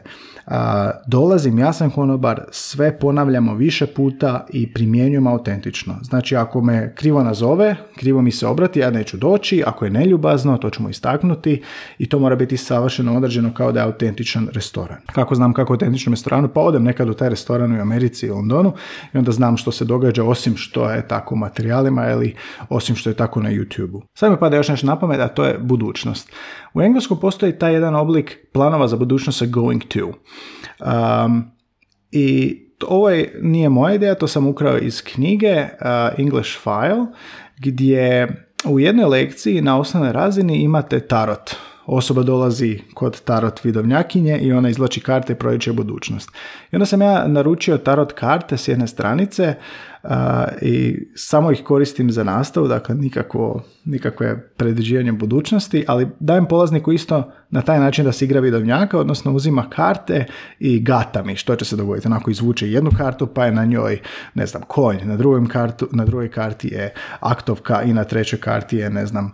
dolazim, 1.07 1.59
ja 1.59 1.73
sam 1.73 1.89
konobar, 1.91 2.43
sve 2.51 2.99
ponavljamo 2.99 3.55
više 3.55 3.85
puta 3.85 4.45
i 4.53 4.73
primjenjujemo 4.73 5.29
autentično. 5.29 5.95
Znači, 6.01 6.35
ako 6.35 6.61
me 6.61 6.93
krivo 6.95 7.23
nazove, 7.23 7.75
krivo 7.95 8.21
mi 8.21 8.31
se 8.31 8.47
obrati, 8.47 8.79
ja 8.79 8.89
neću 8.89 9.17
doći, 9.17 9.63
ako 9.65 9.85
je 9.85 9.91
neljubazno, 9.91 10.57
to 10.57 10.69
ćemo 10.69 10.89
istaknuti 10.89 11.61
i 11.97 12.09
to 12.09 12.19
mora 12.19 12.35
biti 12.35 12.57
savršeno 12.57 13.17
određeno 13.17 13.53
kao 13.53 13.71
da 13.71 13.79
je 13.79 13.85
autentičan 13.85 14.47
restoran. 14.53 14.97
Kako 15.13 15.35
znam 15.35 15.53
kako 15.53 15.73
je 15.73 15.75
autentičan 15.75 16.13
restoranu? 16.13 16.47
Pa 16.53 16.61
odem 16.61 16.83
nekad 16.83 17.09
u 17.09 17.13
taj 17.13 17.29
restoran 17.29 17.77
u 17.77 17.81
Americi 17.81 18.25
i 18.25 18.29
Londonu 18.29 18.73
i 19.13 19.17
onda 19.17 19.31
znam 19.31 19.57
što 19.57 19.71
se 19.71 19.85
događa 19.85 20.23
osim 20.23 20.57
što 20.57 20.89
je 20.89 21.07
tako 21.07 21.35
u 21.35 21.37
materijalima 21.37 22.09
ili 22.09 22.35
osim 22.69 22.95
što 22.95 23.09
je 23.09 23.13
tako 23.13 23.41
na 23.41 23.49
YouTube-u. 23.49 24.01
Sad 24.13 24.31
mi 24.31 24.37
pada 24.39 24.55
još 24.55 24.67
nešto 24.67 24.87
na 24.87 25.23
a 25.23 25.27
to 25.27 25.45
je 25.45 25.57
budućnost. 25.59 26.31
U 26.73 26.81
engleskom 26.81 27.19
postoji 27.19 27.59
taj 27.59 27.73
jedan 27.73 27.95
oblik 27.95 28.37
planova 28.53 28.87
za 28.87 28.94
budućnost 28.95 29.39
sa 29.39 29.45
going 29.45 29.83
to. 29.83 30.05
Um, 30.05 31.51
I 32.11 32.59
ovo 32.87 33.09
je, 33.09 33.39
nije 33.41 33.69
moja 33.69 33.95
ideja, 33.95 34.15
to 34.15 34.27
sam 34.27 34.47
ukrao 34.47 34.77
iz 34.77 35.01
knjige 35.01 35.61
uh, 35.61 36.19
English 36.19 36.51
File, 36.63 37.05
gdje 37.57 38.27
u 38.65 38.79
jednoj 38.79 39.05
lekciji 39.05 39.61
na 39.61 39.79
osnovnoj 39.79 40.13
razini 40.13 40.57
imate 40.57 40.99
tarot. 40.99 41.55
Osoba 41.85 42.23
dolazi 42.23 42.79
kod 42.93 43.21
tarot 43.21 43.63
vidovnjakinje 43.63 44.37
i 44.37 44.53
ona 44.53 44.69
izlači 44.69 44.99
karte 44.99 45.33
i 45.33 45.35
proliče 45.35 45.73
budućnost. 45.73 46.29
I 46.71 46.75
onda 46.75 46.85
sam 46.85 47.01
ja 47.01 47.27
naručio 47.27 47.77
tarot 47.77 48.13
karte 48.13 48.57
s 48.57 48.67
jedne 48.67 48.87
stranice 48.87 49.55
i 50.61 51.07
samo 51.15 51.51
ih 51.51 51.63
koristim 51.63 52.11
za 52.11 52.23
nastavu, 52.23 52.67
dakle 52.67 52.95
nikakvo, 52.95 53.63
nikakve 53.85 54.47
predviđivanje 54.57 55.11
budućnosti, 55.11 55.85
ali 55.87 56.07
dajem 56.19 56.45
polazniku 56.45 56.91
isto 56.91 57.31
na 57.49 57.61
taj 57.61 57.79
način 57.79 58.05
da 58.05 58.11
se 58.11 58.25
igra 58.25 58.39
vidovnjaka, 58.39 58.99
odnosno 58.99 59.33
uzima 59.33 59.69
karte 59.69 60.25
i 60.59 60.79
gata 60.79 61.23
mi 61.23 61.35
što 61.35 61.55
će 61.55 61.65
se 61.65 61.75
dogoditi. 61.75 62.07
Onako 62.07 62.31
izvuče 62.31 62.71
jednu 62.71 62.91
kartu 62.97 63.27
pa 63.27 63.45
je 63.45 63.51
na 63.51 63.65
njoj, 63.65 63.99
ne 64.33 64.45
znam, 64.45 64.63
konj, 64.67 64.97
na, 65.03 65.17
drugom 65.17 65.47
kartu, 65.47 65.87
na 65.91 66.05
drugoj 66.05 66.31
karti 66.31 66.67
je 66.67 66.93
aktovka 67.19 67.83
i 67.83 67.93
na 67.93 68.03
trećoj 68.03 68.39
karti 68.39 68.77
je, 68.77 68.89
ne 68.89 69.05
znam, 69.05 69.31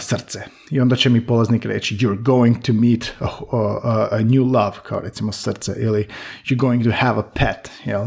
srce. 0.00 0.40
I 0.70 0.80
onda 0.80 0.96
će 0.96 1.10
mi 1.10 1.26
polaznik 1.26 1.64
reći 1.64 1.96
you're 1.96 2.22
going 2.22 2.56
to 2.62 2.72
meet 2.72 3.12
a, 3.20 3.26
a, 3.52 4.08
a 4.10 4.18
new 4.18 4.44
love, 4.44 4.76
kao 4.88 5.00
recimo 5.00 5.32
srce, 5.32 5.72
ili 5.76 6.06
you're 6.44 6.60
going 6.60 6.84
to 6.84 6.90
have 6.94 7.18
a 7.18 7.22
pet, 7.22 7.70
jel? 7.84 8.06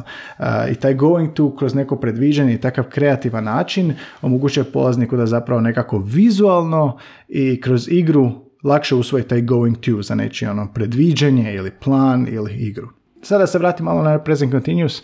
I 0.72 0.76
taj 0.76 0.94
going 0.94 1.34
to 1.34 1.56
kroz 1.56 1.75
neko 1.76 1.96
predviđanje 1.96 2.54
i 2.54 2.62
takav 2.62 2.84
kreativan 2.84 3.44
način 3.44 3.94
omogućuje 4.22 4.64
polazniku 4.64 5.18
da 5.18 5.26
zapravo 5.26 5.62
nekako 5.62 5.98
vizualno 5.98 6.98
i 7.28 7.62
kroz 7.62 7.88
igru 7.92 8.32
lakše 8.64 8.96
usvoji 8.96 9.24
taj 9.24 9.42
going 9.42 9.78
to 9.78 10.02
za 10.02 10.16
nečije 10.16 10.52
ono 10.52 10.68
predviđanje 10.74 11.54
ili 11.54 11.72
plan 11.72 12.28
ili 12.32 12.54
igru. 12.54 12.88
Sada 13.22 13.48
se 13.48 13.60
vratim 13.60 13.86
malo 13.86 14.04
na 14.04 14.20
present 14.20 14.52
continuous. 14.52 15.02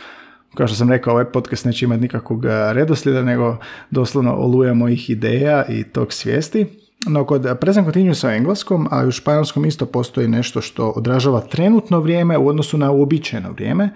Kao 0.56 0.68
što 0.68 0.76
sam 0.76 0.90
rekao, 0.90 1.14
ovaj 1.14 1.26
podcast 1.26 1.66
neće 1.66 1.86
imati 1.86 2.02
nikakvog 2.02 2.46
redoslijeda, 2.72 3.22
nego 3.22 3.58
doslovno 3.92 4.34
oluja 4.36 4.74
mojih 4.74 5.10
ideja 5.10 5.66
i 5.70 5.84
tog 5.84 6.14
svijesti. 6.14 6.66
No 7.08 7.26
kod 7.26 7.58
present 7.60 7.86
continuous 7.86 8.24
u 8.24 8.28
engleskom, 8.28 8.88
a 8.92 9.04
i 9.04 9.08
u 9.08 9.12
španjolskom 9.12 9.66
isto 9.66 9.86
postoji 9.86 10.28
nešto 10.28 10.62
što 10.62 10.90
odražava 10.90 11.42
trenutno 11.42 12.00
vrijeme 12.00 12.38
u 12.38 12.48
odnosu 12.48 12.78
na 12.78 12.92
uobičajeno 12.92 13.52
vrijeme, 13.52 13.90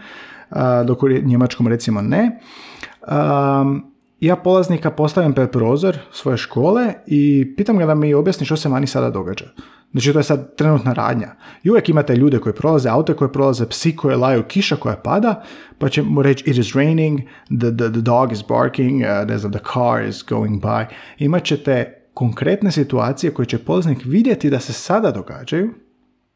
dok 0.85 1.03
u 1.03 1.09
njemačkom 1.09 1.67
recimo 1.67 2.01
ne. 2.01 2.39
Ja 4.19 4.35
polaznika 4.35 4.91
postavim 4.91 5.33
pred 5.33 5.49
prozor 5.49 5.97
svoje 6.11 6.37
škole 6.37 6.93
i 7.07 7.53
pitam 7.57 7.77
ga 7.77 7.85
da 7.85 7.95
mi 7.95 8.13
objasni 8.13 8.45
što 8.45 8.57
se 8.57 8.69
vani 8.69 8.87
sada 8.87 9.09
događa. 9.09 9.45
Znači 9.91 10.13
to 10.13 10.19
je 10.19 10.23
sad 10.23 10.55
trenutna 10.55 10.93
radnja. 10.93 11.27
I 11.63 11.69
uvijek 11.69 11.89
imate 11.89 12.15
ljude 12.15 12.39
koji 12.39 12.55
prolaze, 12.55 12.89
aute 12.89 13.13
koje 13.13 13.31
prolaze, 13.31 13.69
psi 13.69 13.95
koje 13.95 14.15
laju, 14.15 14.43
kiša 14.43 14.75
koja 14.75 14.95
pada, 14.95 15.43
pa 15.77 15.89
će 15.89 16.03
mu 16.03 16.21
reći 16.21 16.49
it 16.49 16.57
is 16.57 16.73
raining, 16.75 17.19
the, 17.47 17.77
the, 17.77 17.91
the 17.91 18.01
dog 18.01 18.31
is 18.31 18.39
barking, 18.49 19.01
uh, 19.01 19.37
znam, 19.37 19.51
the 19.51 19.61
car 19.73 20.07
is 20.09 20.25
going 20.29 20.63
by. 20.63 20.85
Imat 21.17 21.43
ćete 21.43 22.01
konkretne 22.13 22.71
situacije 22.71 23.33
koje 23.33 23.45
će 23.45 23.57
polaznik 23.57 23.99
vidjeti 24.05 24.49
da 24.49 24.59
se 24.59 24.73
sada 24.73 25.11
događaju, 25.11 25.73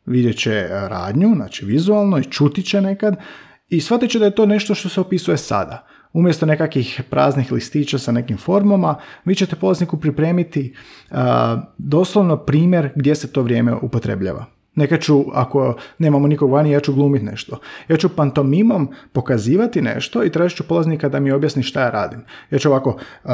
vidjet 0.05 0.37
će 0.37 0.67
radnju, 0.69 1.35
znači 1.35 1.65
vizualno 1.65 2.19
i 2.19 2.23
čuti 2.23 2.63
će 2.63 2.81
nekad 2.81 3.15
i 3.69 3.81
shvatit 3.81 4.11
će 4.11 4.19
da 4.19 4.25
je 4.25 4.35
to 4.35 4.45
nešto 4.45 4.75
što 4.75 4.89
se 4.89 5.01
opisuje 5.01 5.37
sada. 5.37 5.85
Umjesto 6.13 6.45
nekakvih 6.45 7.01
praznih 7.09 7.51
listića 7.51 7.97
sa 7.97 8.11
nekim 8.11 8.37
formama, 8.37 8.95
vi 9.25 9.35
ćete 9.35 9.55
polazniku 9.55 9.99
pripremiti 9.99 10.75
doslovno 11.77 12.37
primjer 12.37 12.89
gdje 12.95 13.15
se 13.15 13.31
to 13.31 13.41
vrijeme 13.41 13.73
upotrebljava. 13.73 14.58
Neka 14.75 14.97
ću, 14.97 15.25
ako 15.33 15.75
nemamo 15.99 16.27
nikog 16.27 16.51
vani, 16.51 16.71
ja 16.71 16.79
ću 16.79 16.93
glumiti 16.93 17.25
nešto. 17.25 17.59
Ja 17.87 17.97
ću 17.97 18.09
pantomimom 18.09 18.89
pokazivati 19.13 19.81
nešto 19.81 20.23
i 20.23 20.29
tražit 20.29 20.57
ću 20.57 20.67
polaznika 20.67 21.09
da 21.09 21.19
mi 21.19 21.31
objasni 21.31 21.63
šta 21.63 21.81
ja 21.81 21.89
radim. 21.89 22.19
Ja 22.51 22.59
ću 22.59 22.69
ovako 22.69 22.89
uh, 22.89 23.31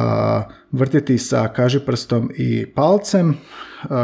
vrtiti 0.72 1.18
sa 1.18 1.48
kažiprstom 1.48 2.32
i 2.38 2.66
palcem, 2.66 3.38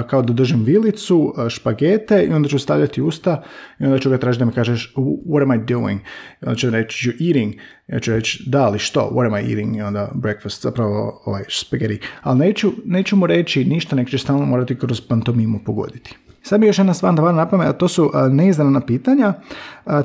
kao 0.08 0.22
da 0.22 0.34
držim 0.34 0.64
vilicu, 0.64 1.34
špagete 1.50 2.24
i 2.24 2.34
onda 2.34 2.50
ću 2.50 2.60
stavljati 2.60 3.02
usta 3.02 3.44
i 3.80 3.86
onda 3.86 4.00
ću 4.00 4.10
ga 4.10 4.18
tražiti 4.18 4.40
da 4.40 4.46
mi 4.46 4.52
kažeš 4.52 4.94
what 4.96 5.44
am 5.44 5.54
I 5.54 5.66
doing? 5.66 6.00
I 6.42 6.46
onda 6.46 6.56
ću 6.56 6.70
reći 6.70 7.10
you're 7.10 7.28
eating. 7.28 7.54
Ja 7.88 8.00
ću 8.00 8.12
reći 8.12 8.44
da 8.48 8.70
li 8.70 8.80
što, 8.80 9.10
what 9.14 9.28
am 9.28 9.46
I 9.46 9.52
eating? 9.52 9.78
I 9.78 9.82
onda 9.82 10.12
breakfast, 10.14 10.64
zapravo 10.64 11.22
ovaj 11.26 11.44
spaghetti. 11.50 12.00
Ali 12.22 12.40
neću, 12.40 12.72
neću 12.86 13.16
mu 13.16 13.28
reći 13.28 13.66
ništa, 13.66 13.96
nek 13.96 14.10
će 14.10 14.18
stalno 14.18 14.46
morati 14.46 14.76
kroz 14.76 15.02
pantomimu 15.02 15.60
pogoditi. 15.66 16.18
Sad 16.44 16.60
mi 16.60 16.68
još 16.68 16.78
jedna 16.78 16.94
stvar 16.94 17.14
na 17.14 17.50
pamet, 17.50 17.68
a 17.68 17.74
to 17.74 17.88
su 17.88 18.12
neizdana 18.32 18.82
pitanja, 18.82 19.34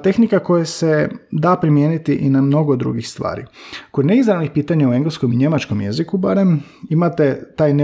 tehnika 0.02 0.38
koja 0.38 0.64
se 0.64 1.08
da 1.30 1.56
primijeniti 1.56 2.14
i 2.14 2.30
na 2.30 2.40
mnogo 2.40 2.76
drugih 2.76 3.08
stvari. 3.08 3.44
Kod 3.90 4.06
neizravnih 4.06 4.50
pitanja 4.50 4.88
u 4.88 4.92
engleskom 4.92 5.32
i 5.32 5.36
njemačkom 5.36 5.80
jeziku 5.80 6.18
barem 6.18 6.62
imate 6.90 7.52
taj 7.56 7.74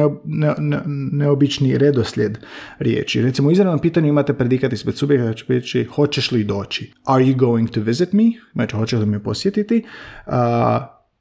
neobični 1.12 1.78
redoslijed 1.78 2.38
riječi. 2.78 3.22
Recimo 3.22 3.48
u 3.48 3.52
izravnom 3.52 3.78
pitanju 3.78 4.08
imate 4.08 4.32
predikat 4.32 4.72
ispred 4.72 4.96
subjekta 4.96 5.32
će 5.32 5.44
reći 5.48 5.84
hoćeš 5.84 6.32
li 6.32 6.44
doći? 6.44 6.92
Are 7.04 7.24
you 7.24 7.36
going 7.36 7.70
to 7.70 7.80
visit 7.80 8.12
me? 8.12 8.24
Znači 8.52 8.76
hoćeš 8.76 9.00
li 9.00 9.06
me 9.06 9.22
posjetiti? 9.22 9.84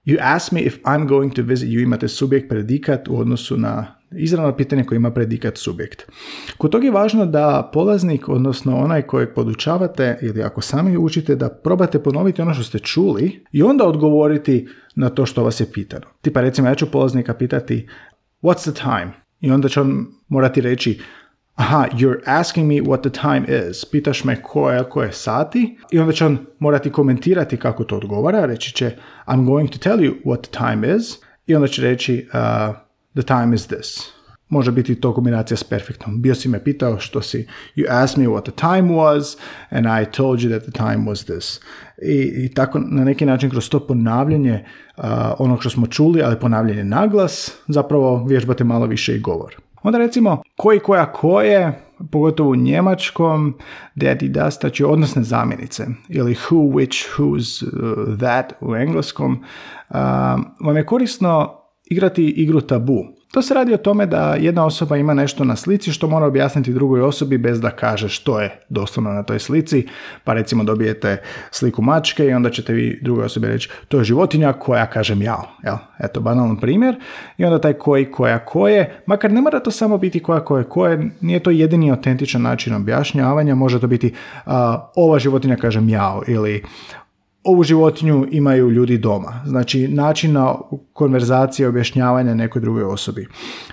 you 0.06 0.18
ask 0.22 0.52
me 0.52 0.62
if 0.62 0.78
I'm 0.84 1.08
going 1.08 1.34
to 1.34 1.42
visit 1.42 1.70
you, 1.70 1.84
imate 1.84 2.08
subjekt 2.08 2.50
predikat 2.50 3.08
u 3.08 3.18
odnosu 3.20 3.58
na 3.58 4.01
izravno 4.12 4.56
pitanje 4.56 4.84
koje 4.84 4.96
ima 4.96 5.12
predikat 5.12 5.58
subjekt. 5.58 6.12
Kod 6.58 6.72
toga 6.72 6.86
je 6.86 6.92
važno 6.92 7.26
da 7.26 7.70
polaznik, 7.74 8.30
odnosno 8.30 8.78
onaj 8.78 9.02
kojeg 9.02 9.30
podučavate 9.36 10.18
ili 10.22 10.44
ako 10.44 10.62
sami 10.62 10.98
učite, 10.98 11.36
da 11.36 11.50
probate 11.50 12.04
ponoviti 12.04 12.42
ono 12.42 12.54
što 12.54 12.64
ste 12.64 12.80
čuli 12.80 13.46
i 13.52 13.64
onda 13.64 13.88
odgovoriti 13.88 14.68
na 14.96 15.10
to 15.10 15.26
što 15.26 15.44
vas 15.44 15.60
je 15.60 15.72
pitano. 15.74 16.06
Tipa 16.22 16.42
recimo 16.42 16.68
ja 16.68 16.76
ću 16.76 16.92
polaznika 16.92 17.34
pitati 17.34 17.88
what's 18.42 18.72
the 18.72 18.82
time? 18.82 19.12
I 19.40 19.52
onda 19.52 19.70
će 19.70 19.82
on 19.82 20.08
morati 20.28 20.62
reći 20.62 21.00
aha, 21.56 21.88
you're 21.94 22.20
asking 22.26 22.68
me 22.68 22.76
what 22.76 23.02
the 23.02 23.10
time 23.10 23.70
is. 23.70 23.86
Pitaš 23.86 24.24
me 24.24 24.42
koje, 24.44 24.86
je 25.06 25.12
sati 25.12 25.78
i 25.92 26.00
onda 26.00 26.14
će 26.14 26.26
on 26.26 26.38
morati 26.60 26.92
komentirati 26.92 27.58
kako 27.58 27.84
to 27.84 27.98
odgovara. 27.98 28.46
Reći 28.46 28.74
će 28.74 28.92
I'm 29.28 29.46
going 29.46 29.70
to 29.70 29.78
tell 29.78 30.00
you 30.00 30.14
what 30.26 30.42
the 30.42 30.52
time 30.52 30.96
is 30.96 31.18
i 31.48 31.56
onda 31.56 31.68
će 31.68 31.82
reći 31.82 32.28
uh, 32.34 32.76
the 33.14 33.24
time 33.24 33.56
is 33.56 33.68
this. 33.68 34.12
Može 34.50 34.72
biti 34.72 34.96
to 34.96 35.14
kombinacija 35.14 35.58
s 35.58 35.64
perfektom. 35.64 36.22
Bio 36.22 36.36
si 36.36 36.50
me 36.50 36.64
pitao 36.64 37.00
što 37.00 37.22
si, 37.22 37.48
you 37.76 37.86
asked 37.90 38.24
me 38.24 38.30
what 38.30 38.42
the 38.42 38.52
time 38.52 38.94
was 38.94 39.38
and 39.70 39.86
I 39.86 40.12
told 40.12 40.40
you 40.40 40.50
that 40.50 40.64
the 40.64 40.72
time 40.72 41.06
was 41.12 41.24
this. 41.24 41.60
I, 42.02 42.46
i 42.46 42.54
tako 42.54 42.80
na 42.80 43.04
neki 43.04 43.26
način 43.26 43.50
kroz 43.50 43.70
to 43.70 43.88
ponavljanje 43.88 44.66
uh, 44.98 45.04
onog 45.40 45.62
što 45.62 45.70
smo 45.70 45.88
čuli, 45.88 46.22
ali 46.22 46.40
ponavljanje 46.40 46.84
naglas, 46.84 47.58
zapravo 47.68 48.26
vježbate 48.26 48.64
malo 48.64 48.86
više 48.86 49.16
i 49.16 49.20
govor. 49.20 49.56
Onda 49.84 49.98
recimo 49.98 50.42
koji 50.58 50.80
koja 50.80 51.12
koje, 51.12 51.82
pogotovo 52.12 52.50
u 52.50 52.56
njemačkom, 52.56 53.58
that 54.00 54.24
i 54.24 54.30
das, 54.30 54.60
znači 54.60 54.84
odnosne 54.84 55.24
zamjenice, 55.24 55.86
ili 56.10 56.36
who, 56.36 56.72
which, 56.72 57.08
whose, 57.18 57.66
uh, 57.66 58.18
that 58.20 58.54
u 58.62 58.76
engleskom, 58.76 59.44
uh, 59.90 59.96
vam 60.60 60.78
je 60.78 60.86
korisno 60.86 61.61
igrati 61.92 62.30
igru 62.30 62.62
tabu. 62.62 63.06
To 63.32 63.42
se 63.42 63.54
radi 63.54 63.74
o 63.74 63.78
tome 63.78 64.06
da 64.06 64.36
jedna 64.40 64.66
osoba 64.66 64.98
ima 64.98 65.14
nešto 65.14 65.44
na 65.44 65.56
slici 65.56 65.92
što 65.92 66.08
mora 66.08 66.26
objasniti 66.26 66.74
drugoj 66.74 67.02
osobi 67.02 67.38
bez 67.38 67.62
da 67.62 67.70
kaže 67.70 68.10
što 68.10 68.40
je 68.42 68.60
doslovno 68.70 69.12
na 69.12 69.24
toj 69.24 69.40
slici. 69.40 69.88
Pa 70.24 70.34
recimo 70.34 70.64
dobijete 70.64 71.22
sliku 71.52 71.82
mačke 71.82 72.26
i 72.26 72.34
onda 72.34 72.50
ćete 72.50 72.74
vi 72.74 73.00
drugoj 73.02 73.26
osobi 73.26 73.48
reći 73.48 73.70
to 73.88 73.98
je 73.98 74.04
životinja 74.04 74.54
koja 74.54 74.86
kažem 74.86 75.22
ja. 75.22 75.38
Jel? 75.64 75.76
Eto, 76.00 76.20
banalan 76.20 76.58
primjer. 76.58 76.96
I 77.38 77.46
onda 77.46 77.62
taj 77.62 77.74
koji, 77.74 78.12
koja, 78.12 78.46
koje. 78.46 79.04
Makar 79.06 79.32
ne 79.32 79.42
mora 79.42 79.60
to 79.60 79.72
samo 79.72 79.98
biti 79.98 80.20
koja, 80.20 80.40
koje, 80.40 80.64
koje. 80.64 81.10
Nije 81.22 81.40
to 81.40 81.52
jedini 81.52 81.92
autentičan 81.92 82.42
način 82.42 82.74
objašnjavanja. 82.74 83.56
Može 83.56 83.80
to 83.80 83.88
biti 83.88 84.14
ova 84.96 85.20
životinja 85.20 85.56
kažem 85.56 85.90
ja 85.90 86.20
ili 86.28 86.64
ovu 87.44 87.64
životinju 87.64 88.28
imaju 88.32 88.70
ljudi 88.70 88.98
doma. 88.98 89.42
Znači, 89.46 89.88
načina 89.88 90.56
konverzacije, 90.94 91.68
objašnjavanja 91.68 92.34
nekoj 92.34 92.62
drugoj 92.62 92.84
osobi. 92.84 93.28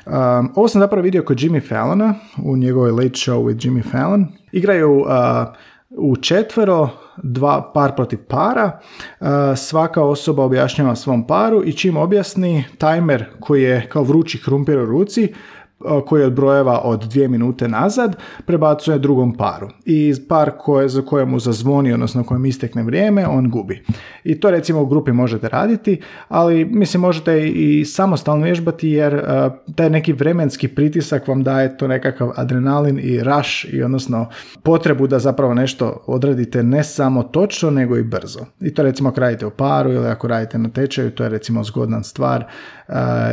Um, 0.07 0.53
ovo 0.55 0.69
sam 0.69 0.81
zapravo 0.81 1.03
vidio 1.03 1.23
kod 1.23 1.39
Jimmy 1.39 1.69
Fallona, 1.69 2.15
u 2.45 2.57
njegovoj 2.57 2.91
Late 2.91 3.09
Show 3.09 3.43
with 3.43 3.69
Jimmy 3.69 3.91
Fallon. 3.91 4.27
Igraju 4.53 5.01
uh, 5.01 5.07
u 5.91 6.17
četvero, 6.17 6.89
dva 7.23 7.71
par 7.75 7.95
protiv 7.97 8.19
para, 8.29 8.81
uh, 9.21 9.27
svaka 9.57 10.03
osoba 10.03 10.45
objašnjava 10.45 10.97
svom 10.97 11.27
paru 11.27 11.63
i 11.65 11.73
čim 11.73 11.97
objasni 11.97 12.65
timer 12.79 13.25
koji 13.41 13.63
je 13.63 13.89
kao 13.89 14.03
vrući 14.03 14.43
krumpir 14.43 14.79
u 14.79 14.87
ruci, 14.87 15.33
koji 16.07 16.25
odbrojeva 16.25 16.81
od 16.85 17.05
dvije 17.05 17.29
minute 17.29 17.69
nazad, 17.69 18.17
prebacuje 18.47 18.99
drugom 18.99 19.37
paru. 19.37 19.69
I 19.85 20.15
par 20.29 20.51
koje, 20.59 20.89
za 20.89 21.03
kojemu 21.03 21.39
zazvoni, 21.39 21.93
odnosno 21.93 22.25
kojem 22.25 22.47
istekne 22.47 22.83
vrijeme, 22.83 23.27
on 23.27 23.51
gubi. 23.51 23.83
I 24.25 24.41
to 24.41 24.51
recimo 24.51 24.83
u 24.83 24.87
grupi 24.87 25.13
možete 25.13 25.49
raditi, 25.49 26.01
ali 26.29 26.65
mislim 26.65 27.01
možete 27.01 27.49
i 27.49 27.85
samostalno 27.85 28.45
vježbati 28.45 28.89
jer 28.89 29.23
taj 29.75 29.91
neki 29.91 30.13
vremenski 30.13 30.69
pritisak 30.69 31.29
vam 31.29 31.43
daje 31.43 31.77
to 31.77 31.89
nekakav 31.89 32.31
adrenalin 32.37 32.99
i 33.03 33.23
raš 33.23 33.67
i 33.73 33.83
odnosno 33.83 34.29
potrebu 34.63 35.07
da 35.07 35.19
zapravo 35.19 35.55
nešto 35.55 36.03
odradite 36.07 36.63
ne 36.63 36.85
samo 36.85 37.23
točno 37.23 37.71
nego 37.71 37.97
i 37.97 38.03
brzo. 38.03 38.41
I 38.61 38.75
to 38.75 38.83
recimo 38.83 39.09
ako 39.09 39.21
radite 39.21 39.47
u 39.47 39.51
paru 39.51 39.93
ili 39.93 40.07
ako 40.07 40.29
radite 40.29 40.59
na 40.59 40.69
tečaju, 40.69 41.11
to 41.11 41.25
je 41.25 41.31
recimo 41.31 41.65
zgodna 41.65 42.03
stvar 42.03 42.45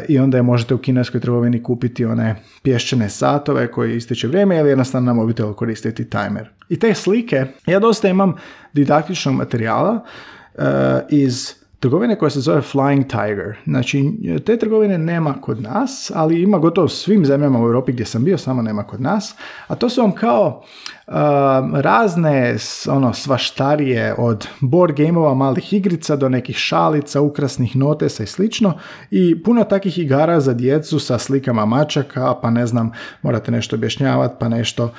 i 0.07 0.19
onda 0.19 0.37
je 0.37 0.43
možete 0.43 0.73
u 0.73 0.77
kineskoj 0.77 1.21
trgovini 1.21 1.63
kupiti 1.63 2.05
one 2.05 2.35
pješčane 2.63 3.09
satove 3.09 3.71
koji 3.71 3.95
ističe 3.95 4.27
vrijeme 4.27 4.57
ili 4.59 4.69
jednostavno 4.69 5.05
na 5.05 5.13
mobitelu 5.13 5.53
koristiti 5.53 6.09
timer. 6.09 6.49
I 6.69 6.79
te 6.79 6.93
slike, 6.93 7.45
ja 7.65 7.79
dosta 7.79 8.07
imam 8.07 8.35
didaktičnog 8.73 9.35
materijala 9.35 10.05
iz 11.09 11.64
trgovine 11.79 12.17
koja 12.17 12.29
se 12.29 12.39
zove 12.39 12.61
Flying 12.61 13.03
Tiger. 13.09 13.55
Znači, 13.65 14.11
te 14.45 14.57
trgovine 14.57 14.97
nema 14.97 15.33
kod 15.41 15.61
nas, 15.61 16.11
ali 16.15 16.41
ima 16.41 16.57
gotovo 16.57 16.88
svim 16.88 17.25
zemljama 17.25 17.59
u 17.59 17.65
Europi 17.65 17.91
gdje 17.91 18.05
sam 18.05 18.23
bio, 18.23 18.38
samo 18.38 18.61
nema 18.61 18.83
kod 18.83 19.01
nas. 19.01 19.35
A 19.67 19.75
to 19.75 19.89
su 19.89 20.01
vam 20.01 20.11
kao 20.11 20.63
uh, 21.07 21.13
razne 21.73 22.57
ono, 22.89 23.13
svaštarije 23.13 24.15
od 24.17 24.47
board 24.59 24.97
gameova, 24.97 25.33
malih 25.33 25.73
igrica 25.73 26.15
do 26.15 26.29
nekih 26.29 26.55
šalica, 26.55 27.21
ukrasnih 27.21 27.75
notesa 27.75 28.23
i 28.23 28.27
slično. 28.27 28.73
I 29.11 29.43
puno 29.43 29.63
takih 29.63 29.99
igara 29.99 30.39
za 30.39 30.53
djecu 30.53 30.99
sa 30.99 31.17
slikama 31.19 31.65
mačaka, 31.65 32.33
pa 32.41 32.49
ne 32.49 32.67
znam, 32.67 32.91
morate 33.21 33.51
nešto 33.51 33.75
objašnjavati, 33.75 34.35
pa 34.39 34.49
nešto 34.49 34.91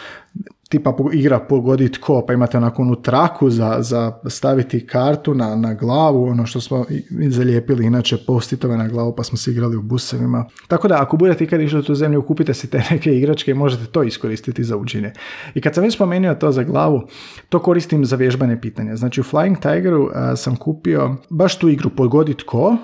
tipa 0.69 0.95
igra 1.13 1.39
pogodi 1.41 1.93
tko, 1.93 2.25
pa 2.27 2.33
imate 2.33 2.57
onako 2.57 2.83
onu 2.83 3.03
traku 3.03 3.51
za, 3.51 3.77
za 3.81 4.13
staviti 4.27 4.87
kartu 4.87 5.35
na, 5.35 5.57
na 5.57 5.75
glavu, 5.75 6.25
ono 6.25 6.47
što 6.47 6.61
smo 6.61 6.85
zalijepili 7.29 7.87
inače 7.87 8.17
postitove 8.27 8.77
na 8.77 8.89
glavu 8.89 9.15
pa 9.17 9.23
smo 9.23 9.39
se 9.39 9.51
igrali 9.51 9.77
u 9.77 9.83
busevima. 9.83 10.45
Tako 10.69 10.89
da 10.89 11.03
ako 11.03 11.17
budete 11.17 11.45
ikad 11.45 11.61
išli 11.61 11.79
u 11.79 11.83
tu 11.83 11.95
zemlju, 11.95 12.23
kupite 12.23 12.55
si 12.55 12.71
te 12.71 12.83
neke 12.91 13.17
igračke 13.17 13.51
i 13.51 13.55
možete 13.55 13.87
to 13.87 14.03
iskoristiti 14.03 14.65
za 14.65 14.77
učenje. 14.77 15.13
I 15.55 15.61
kad 15.61 15.75
sam 15.75 15.85
već 15.85 15.95
spomenuo 15.95 16.35
to 16.35 16.53
za 16.53 16.63
glavu, 16.63 17.03
to 17.49 17.59
koristim 17.59 18.05
za 18.05 18.17
vježbane 18.17 18.61
pitanja. 18.61 18.97
Znači 18.97 19.21
u 19.21 19.25
Flying 19.25 19.61
Tigeru 19.61 20.11
sam 20.37 20.57
kupio 20.57 21.17
baš 21.31 21.59
tu 21.59 21.69
igru 21.69 21.91
pogodi 21.91 22.35
tko, 22.35 22.77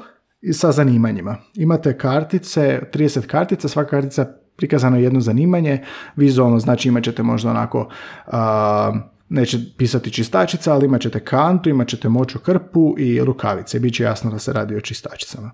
i 0.42 0.52
sa 0.52 0.72
zanimanjima. 0.72 1.36
Imate 1.54 1.98
kartice, 1.98 2.80
30 2.92 3.26
kartica, 3.26 3.68
svaka 3.68 3.90
kartica 3.90 4.26
prikazano 4.56 4.98
jedno 4.98 5.20
zanimanje, 5.20 5.84
vizualno 6.16 6.58
znači 6.58 6.88
imat 6.88 7.04
ćete 7.04 7.22
možda 7.22 7.50
onako, 7.50 7.88
neće 9.28 9.58
pisati 9.76 10.12
čistačica, 10.12 10.74
ali 10.74 10.86
imat 10.86 11.00
ćete 11.00 11.20
kantu, 11.20 11.70
imat 11.70 11.88
ćete 11.88 12.08
moću 12.08 12.38
krpu 12.38 12.94
i 12.98 13.20
rukavice. 13.24 13.80
Biće 13.80 14.04
jasno 14.04 14.30
da 14.30 14.38
se 14.38 14.52
radi 14.52 14.76
o 14.76 14.80
čistačicama. 14.80 15.50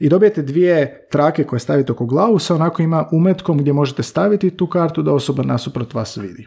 I 0.00 0.08
dobijete 0.08 0.42
dvije 0.42 1.06
trake 1.10 1.44
koje 1.44 1.60
stavite 1.60 1.92
oko 1.92 2.06
glavu 2.06 2.38
sa 2.38 2.54
onako 2.54 2.82
ima 2.82 3.04
umetkom 3.12 3.58
gdje 3.58 3.72
možete 3.72 4.02
staviti 4.02 4.50
tu 4.50 4.66
kartu 4.66 5.02
da 5.02 5.12
osoba 5.12 5.42
nasuprot 5.42 5.94
vas 5.94 6.16
vidi. 6.16 6.46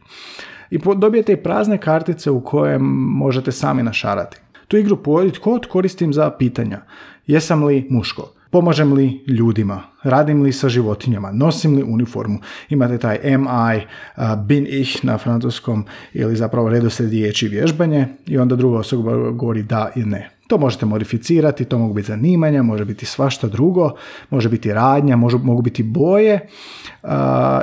I 0.69 0.79
dobijete 0.95 1.33
i 1.33 1.43
prazne 1.43 1.77
kartice 1.77 2.31
u 2.31 2.43
kojem 2.43 2.81
možete 2.95 3.51
sami 3.51 3.83
našarati. 3.83 4.37
Tu 4.67 4.77
igru 4.77 5.03
Pojedit 5.03 5.37
kod 5.37 5.67
koristim 5.67 6.13
za 6.13 6.31
pitanja. 6.31 6.81
Jesam 7.27 7.63
li 7.63 7.87
muško? 7.89 8.33
Pomažem 8.53 8.93
li 8.93 9.23
ljudima? 9.27 9.81
Radim 10.03 10.41
li 10.43 10.51
sa 10.53 10.69
životinjama? 10.69 11.31
Nosim 11.31 11.75
li 11.75 11.83
uniformu? 11.83 12.39
Imate 12.69 12.97
taj 12.97 13.17
MI, 13.23 13.77
uh, 13.77 14.35
bin 14.45 14.67
ich 14.69 15.03
na 15.03 15.17
francuskom 15.17 15.85
ili 16.13 16.35
zapravo 16.35 16.69
redoslijed 16.69 17.11
riječi 17.11 17.47
vježbanje 17.47 18.07
i 18.25 18.37
onda 18.37 18.55
druga 18.55 18.77
osoba 18.77 19.31
govori 19.31 19.63
da 19.63 19.91
ili 19.95 20.05
ne. 20.05 20.29
To 20.47 20.57
možete 20.57 20.85
modificirati, 20.85 21.65
to 21.65 21.77
mogu 21.77 21.93
biti 21.93 22.07
zanimanja, 22.07 22.63
može 22.63 22.85
biti 22.85 23.05
svašta 23.05 23.47
drugo, 23.47 23.91
može 24.29 24.49
biti 24.49 24.73
radnja, 24.73 25.15
može, 25.15 25.37
mogu 25.37 25.61
biti 25.61 25.83
boje 25.83 26.47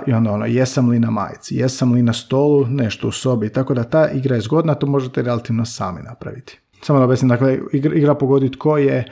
i 0.06 0.12
onda 0.12 0.32
ono, 0.32 0.46
jesam 0.46 0.88
li 0.88 0.98
na 0.98 1.10
majici, 1.10 1.56
jesam 1.56 1.92
li 1.92 2.02
na 2.02 2.12
stolu, 2.12 2.66
nešto 2.66 3.08
u 3.08 3.12
sobi, 3.12 3.48
tako 3.48 3.74
da 3.74 3.84
ta 3.84 4.08
igra 4.08 4.34
je 4.34 4.40
zgodna, 4.40 4.74
to 4.74 4.86
možete 4.86 5.22
relativno 5.22 5.64
sami 5.64 6.02
napraviti. 6.02 6.58
Samo 6.82 6.98
da 6.98 7.04
objasnim, 7.04 7.28
dakle, 7.28 7.58
igra, 7.72 7.94
igra 7.94 8.14
pogodi 8.14 8.50
tko 8.50 8.78
je, 8.78 9.04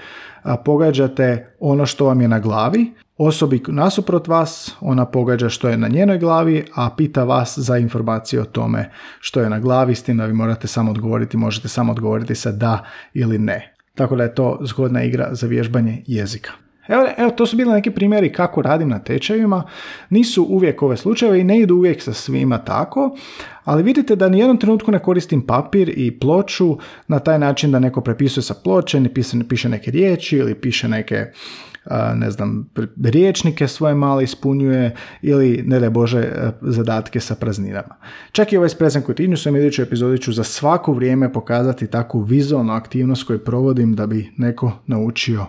a, 0.42 0.56
pogađate 0.56 1.54
ono 1.60 1.86
što 1.86 2.04
vam 2.04 2.20
je 2.20 2.28
na 2.28 2.40
glavi, 2.40 2.92
osobi 3.18 3.62
nasuprot 3.68 4.28
vas, 4.28 4.74
ona 4.80 5.04
pogađa 5.04 5.48
što 5.48 5.68
je 5.68 5.76
na 5.76 5.88
njenoj 5.88 6.18
glavi, 6.18 6.64
a 6.74 6.90
pita 6.96 7.24
vas 7.24 7.58
za 7.58 7.78
informacije 7.78 8.42
o 8.42 8.44
tome 8.44 8.90
što 9.20 9.40
je 9.40 9.50
na 9.50 9.60
glavi, 9.60 9.94
s 9.94 10.02
tim 10.02 10.16
da 10.16 10.26
vi 10.26 10.32
morate 10.32 10.66
samo 10.66 10.90
odgovoriti, 10.90 11.36
možete 11.36 11.68
samo 11.68 11.92
odgovoriti 11.92 12.34
sa 12.34 12.52
da 12.52 12.84
ili 13.14 13.38
ne. 13.38 13.74
Tako 13.94 14.16
da 14.16 14.22
je 14.22 14.34
to 14.34 14.58
zgodna 14.62 15.02
igra 15.02 15.28
za 15.32 15.46
vježbanje 15.46 16.02
jezika. 16.06 16.67
Evo, 16.88 17.06
evo, 17.16 17.30
to 17.30 17.46
su 17.46 17.56
bili 17.56 17.72
neki 17.72 17.90
primjeri 17.90 18.32
kako 18.32 18.62
radim 18.62 18.88
na 18.88 18.98
tečajima. 18.98 19.62
Nisu 20.10 20.44
uvijek 20.44 20.82
ove 20.82 20.96
slučajeve 20.96 21.40
i 21.40 21.44
ne 21.44 21.60
idu 21.60 21.74
uvijek 21.74 22.02
sa 22.02 22.12
svima 22.12 22.58
tako, 22.58 23.16
ali 23.64 23.82
vidite 23.82 24.16
da 24.16 24.28
ni 24.28 24.38
jednom 24.38 24.56
trenutku 24.58 24.90
ne 24.90 24.98
koristim 24.98 25.42
papir 25.46 25.92
i 25.96 26.18
ploču 26.18 26.78
na 27.08 27.18
taj 27.18 27.38
način 27.38 27.72
da 27.72 27.78
neko 27.78 28.00
prepisuje 28.00 28.44
sa 28.44 28.54
ploče, 28.54 29.00
ne 29.00 29.14
piše, 29.14 29.36
piše 29.48 29.68
neke 29.68 29.90
riječi 29.90 30.36
ili 30.36 30.54
piše 30.54 30.88
neke 30.88 31.26
ne 32.14 32.30
znam, 32.30 32.70
riječnike 33.04 33.68
svoje 33.68 33.94
male 33.94 34.24
ispunjuje 34.24 34.96
ili, 35.22 35.62
ne 35.66 35.80
daj 35.80 35.90
Bože, 35.90 36.28
zadatke 36.60 37.20
sa 37.20 37.34
prazninama. 37.34 37.96
Čak 38.32 38.52
i 38.52 38.56
ovaj 38.56 38.68
Present 38.78 39.06
Continuous 39.06 39.46
u 39.46 39.56
idućoj 39.56 39.82
epizodi 39.82 40.18
ću 40.18 40.32
za 40.32 40.44
svako 40.44 40.92
vrijeme 40.92 41.32
pokazati 41.32 41.86
takvu 41.86 42.20
vizualnu 42.20 42.72
aktivnost 42.72 43.26
koju 43.26 43.44
provodim 43.44 43.94
da 43.94 44.06
bi 44.06 44.32
neko 44.36 44.72
naučio 44.86 45.46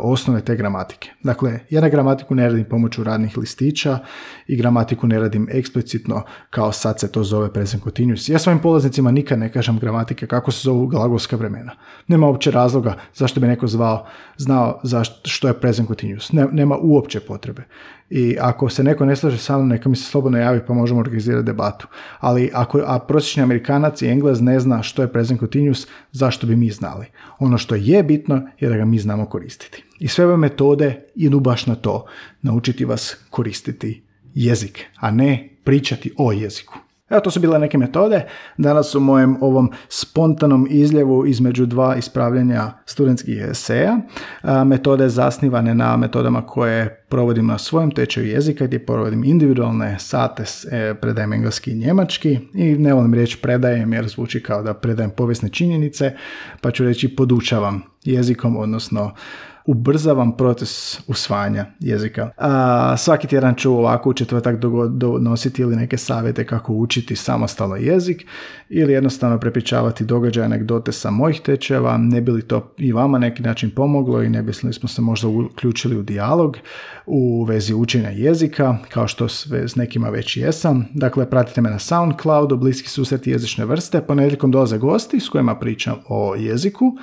osnove 0.00 0.40
te 0.40 0.56
gramatike. 0.56 1.10
Dakle, 1.22 1.58
ja 1.70 1.80
na 1.80 1.88
gramatiku 1.88 2.34
ne 2.34 2.48
radim 2.48 2.64
pomoću 2.64 3.04
radnih 3.04 3.38
listića 3.38 3.98
i 4.46 4.56
gramatiku 4.56 5.06
ne 5.06 5.18
radim 5.18 5.48
eksplicitno 5.50 6.22
kao 6.50 6.72
sad 6.72 7.00
se 7.00 7.12
to 7.12 7.24
zove 7.24 7.52
present 7.52 7.82
continuous. 7.82 8.28
Ja 8.28 8.38
svojim 8.38 8.58
polaznicima 8.58 9.10
nikad 9.10 9.38
ne 9.38 9.52
kažem 9.52 9.78
gramatike 9.78 10.26
kako 10.26 10.50
se 10.50 10.60
zovu 10.62 10.86
glagolska 10.86 11.36
vremena. 11.36 11.72
Nema 12.06 12.26
uopće 12.26 12.50
razloga 12.50 12.96
zašto 13.14 13.40
bi 13.40 13.46
neko 13.46 13.66
zvao, 13.66 14.06
znao 14.36 14.80
zašto, 14.82 15.28
što 15.28 15.48
je 15.48 15.60
present 15.60 15.88
continuous. 15.88 16.32
nema 16.32 16.76
uopće 16.80 17.20
potrebe 17.20 17.62
i 18.10 18.36
ako 18.40 18.68
se 18.68 18.84
neko 18.84 19.04
ne 19.04 19.16
slaže 19.16 19.38
sa 19.38 19.56
mnom, 19.56 19.68
neka 19.68 19.88
mi 19.88 19.96
se 19.96 20.04
slobodno 20.04 20.38
javi 20.38 20.60
pa 20.66 20.74
možemo 20.74 21.00
organizirati 21.00 21.46
debatu. 21.46 21.88
Ali 22.20 22.50
ako 22.54 22.82
a 22.86 22.98
prosječni 22.98 23.42
Amerikanac 23.42 24.02
i 24.02 24.08
Englez 24.08 24.40
ne 24.40 24.60
zna 24.60 24.82
što 24.82 25.02
je 25.02 25.12
present 25.12 25.40
continuous, 25.40 25.86
zašto 26.12 26.46
bi 26.46 26.56
mi 26.56 26.70
znali? 26.70 27.06
Ono 27.38 27.58
što 27.58 27.74
je 27.74 28.02
bitno 28.02 28.48
je 28.60 28.68
da 28.68 28.76
ga 28.76 28.84
mi 28.84 28.98
znamo 28.98 29.26
koristiti. 29.26 29.84
I 29.98 30.08
sve 30.08 30.24
ove 30.24 30.36
metode 30.36 31.04
idu 31.14 31.40
baš 31.40 31.66
na 31.66 31.74
to, 31.74 32.06
naučiti 32.42 32.84
vas 32.84 33.16
koristiti 33.30 34.02
jezik, 34.34 34.84
a 34.96 35.10
ne 35.10 35.48
pričati 35.64 36.14
o 36.18 36.32
jeziku. 36.32 36.85
Evo, 37.10 37.20
to 37.20 37.30
su 37.30 37.40
bile 37.40 37.58
neke 37.58 37.78
metode. 37.78 38.26
Danas 38.56 38.94
u 38.94 39.00
mojem 39.00 39.36
ovom 39.40 39.72
spontanom 39.88 40.66
izljevu 40.70 41.26
između 41.26 41.66
dva 41.66 41.96
ispravljanja 41.96 42.72
studentskih 42.86 43.42
eseja. 43.50 43.98
Metode 44.66 45.08
zasnivane 45.08 45.74
na 45.74 45.96
metodama 45.96 46.46
koje 46.46 47.04
provodim 47.08 47.46
na 47.46 47.58
svojem 47.58 47.90
tečaju 47.90 48.26
jezika 48.26 48.66
gdje 48.66 48.86
provodim 48.86 49.24
individualne 49.24 49.96
sate, 49.98 50.44
e, 50.70 50.94
predajem 50.94 51.32
engleski 51.32 51.70
i 51.70 51.74
njemački 51.78 52.38
i 52.54 52.74
ne 52.74 52.94
volim 52.94 53.14
riječ 53.14 53.36
predajem 53.36 53.92
jer 53.92 54.08
zvuči 54.08 54.42
kao 54.42 54.62
da 54.62 54.74
predajem 54.74 55.10
povijesne 55.10 55.48
činjenice, 55.48 56.12
pa 56.60 56.70
ću 56.70 56.84
reći 56.84 57.16
podučavam 57.16 57.82
jezikom, 58.04 58.56
odnosno 58.56 59.12
ubrzavam 59.66 60.36
proces 60.36 61.00
usvajanja 61.08 61.66
jezika. 61.80 62.30
A, 62.36 62.96
svaki 62.96 63.26
tjedan 63.26 63.54
ću 63.54 63.72
ovako 63.72 64.10
u 64.10 64.14
četvrtak 64.14 64.56
donositi 64.90 65.62
ili 65.62 65.76
neke 65.76 65.96
savjete 65.96 66.46
kako 66.46 66.72
učiti 66.72 67.16
samostalno 67.16 67.76
jezik 67.76 68.26
ili 68.68 68.92
jednostavno 68.92 69.38
prepričavati 69.38 70.04
događaje, 70.04 70.44
anegdote 70.44 70.92
sa 70.92 71.10
mojih 71.10 71.40
tečeva, 71.40 71.96
ne 71.96 72.20
bi 72.20 72.32
li 72.32 72.42
to 72.42 72.74
i 72.78 72.92
vama 72.92 73.18
neki 73.18 73.42
način 73.42 73.70
pomoglo 73.70 74.22
i 74.22 74.28
ne 74.28 74.42
bi 74.42 74.52
smo 74.52 74.88
se 74.88 75.02
možda 75.02 75.28
uključili 75.28 75.98
u 75.98 76.02
dijalog 76.02 76.56
u 77.06 77.44
vezi 77.44 77.74
učenja 77.74 78.10
jezika, 78.10 78.78
kao 78.88 79.08
što 79.08 79.28
sve 79.28 79.68
s 79.68 79.76
nekima 79.76 80.08
već 80.08 80.36
jesam. 80.36 80.88
Dakle, 80.94 81.30
pratite 81.30 81.60
me 81.60 81.70
na 81.70 81.78
SoundCloudu, 81.78 82.56
bliski 82.56 82.88
susreti 82.88 83.30
jezične 83.30 83.64
vrste, 83.64 84.00
ponedjeljkom 84.00 84.50
dolaze 84.50 84.78
gosti 84.78 85.20
s 85.20 85.28
kojima 85.28 85.58
pričam 85.58 85.96
o 86.08 86.34
jeziku 86.34 86.96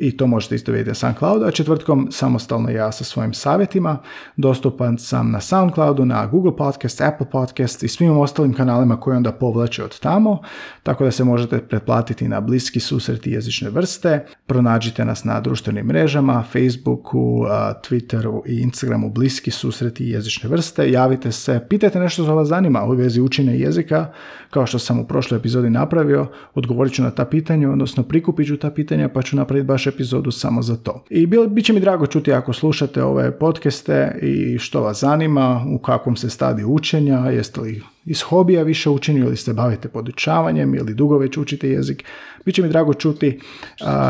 i 0.00 0.16
to 0.16 0.26
možete 0.26 0.54
isto 0.54 0.72
vidjeti 0.72 0.90
na 0.90 0.94
SoundCloudu, 0.94 1.44
a 1.44 1.50
četvrtkom 1.50 2.08
samostalno 2.10 2.70
ja 2.70 2.92
sa 2.92 3.04
svojim 3.04 3.34
savjetima. 3.34 3.98
Dostupan 4.36 4.98
sam 4.98 5.30
na 5.30 5.40
SoundCloudu, 5.40 6.04
na 6.04 6.26
Google 6.26 6.56
Podcast, 6.56 7.00
Apple 7.00 7.30
Podcast 7.30 7.82
i 7.82 7.88
svim 7.88 8.18
ostalim 8.18 8.52
kanalima 8.52 9.00
koji 9.00 9.16
onda 9.16 9.32
povlače 9.32 9.84
od 9.84 10.00
tamo, 10.00 10.38
tako 10.82 11.04
da 11.04 11.10
se 11.10 11.24
možete 11.24 11.58
pretplatiti 11.58 12.28
na 12.28 12.40
bliski 12.40 12.80
susreti 12.80 13.30
jezične 13.30 13.70
vrste. 13.70 14.26
Pronađite 14.46 15.04
nas 15.04 15.24
na 15.24 15.40
društvenim 15.40 15.86
mrežama, 15.86 16.44
Facebooku, 16.52 17.44
Twitteru 17.88 18.42
i 18.46 18.60
Instagramu 18.60 19.10
bliski 19.10 19.50
susreti 19.50 20.04
jezične 20.04 20.50
vrste. 20.50 20.90
Javite 20.90 21.32
se, 21.32 21.60
pitajte 21.68 22.00
nešto 22.00 22.22
što 22.22 22.34
vas 22.34 22.48
zanima 22.48 22.84
u 22.84 22.90
vezi 22.90 23.20
učenja 23.20 23.52
jezika, 23.52 24.12
kao 24.50 24.66
što 24.66 24.78
sam 24.78 25.00
u 25.00 25.06
prošloj 25.06 25.38
epizodi 25.38 25.70
napravio, 25.70 26.26
odgovorit 26.54 26.94
ću 26.94 27.02
na 27.02 27.10
ta 27.10 27.24
pitanja, 27.24 27.70
odnosno 27.70 28.02
prikupit 28.02 28.46
ću 28.46 28.56
ta 28.56 28.70
pitanja 28.70 29.08
pa 29.08 29.22
ću 29.22 29.36
napraviti 29.36 29.66
baš 29.66 29.89
epizodu 29.90 30.30
samo 30.30 30.62
za 30.62 30.76
to. 30.76 31.04
I 31.10 31.26
bit 31.26 31.64
će 31.64 31.72
mi 31.72 31.80
drago 31.80 32.06
čuti 32.06 32.32
ako 32.32 32.52
slušate 32.52 33.02
ove 33.02 33.38
podcaste 33.38 34.18
i 34.22 34.58
što 34.58 34.80
vas 34.80 35.00
zanima, 35.00 35.66
u 35.74 35.78
kakvom 35.78 36.16
se 36.16 36.30
stadiju 36.30 36.68
učenja, 36.68 37.18
jeste 37.18 37.60
li 37.60 37.82
iz 38.04 38.22
hobija 38.22 38.62
više 38.62 38.90
učenju 38.90 39.24
ili 39.24 39.36
se 39.36 39.52
bavite 39.52 39.88
podučavanjem 39.88 40.74
ili 40.74 40.94
dugo 40.94 41.18
već 41.18 41.36
učite 41.36 41.68
jezik. 41.70 42.04
Biće 42.44 42.62
mi 42.62 42.68
drago 42.68 42.94
čuti 42.94 43.40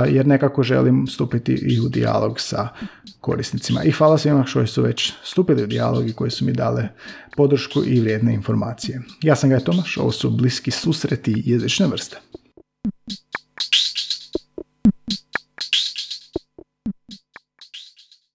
jer 0.08 0.26
nekako 0.26 0.62
želim 0.62 1.06
stupiti 1.06 1.52
i 1.52 1.80
u 1.80 1.88
dijalog 1.88 2.40
sa 2.40 2.68
korisnicima. 3.20 3.82
I 3.84 3.90
hvala 3.90 4.18
svima 4.18 4.44
što 4.44 4.66
su 4.66 4.82
već 4.82 5.12
stupili 5.24 5.62
u 5.62 5.66
dijalog 5.66 6.08
i 6.08 6.12
koji 6.12 6.30
su 6.30 6.44
mi 6.44 6.52
dale 6.52 6.88
podršku 7.36 7.82
i 7.86 8.00
vrijedne 8.00 8.34
informacije. 8.34 9.02
Ja 9.22 9.36
sam 9.36 9.50
Gaj 9.50 9.60
Tomaš, 9.60 9.96
ovo 9.96 10.12
su 10.12 10.30
bliski 10.30 10.70
susreti 10.70 11.42
jezične 11.46 11.86
vrste. 11.86 12.20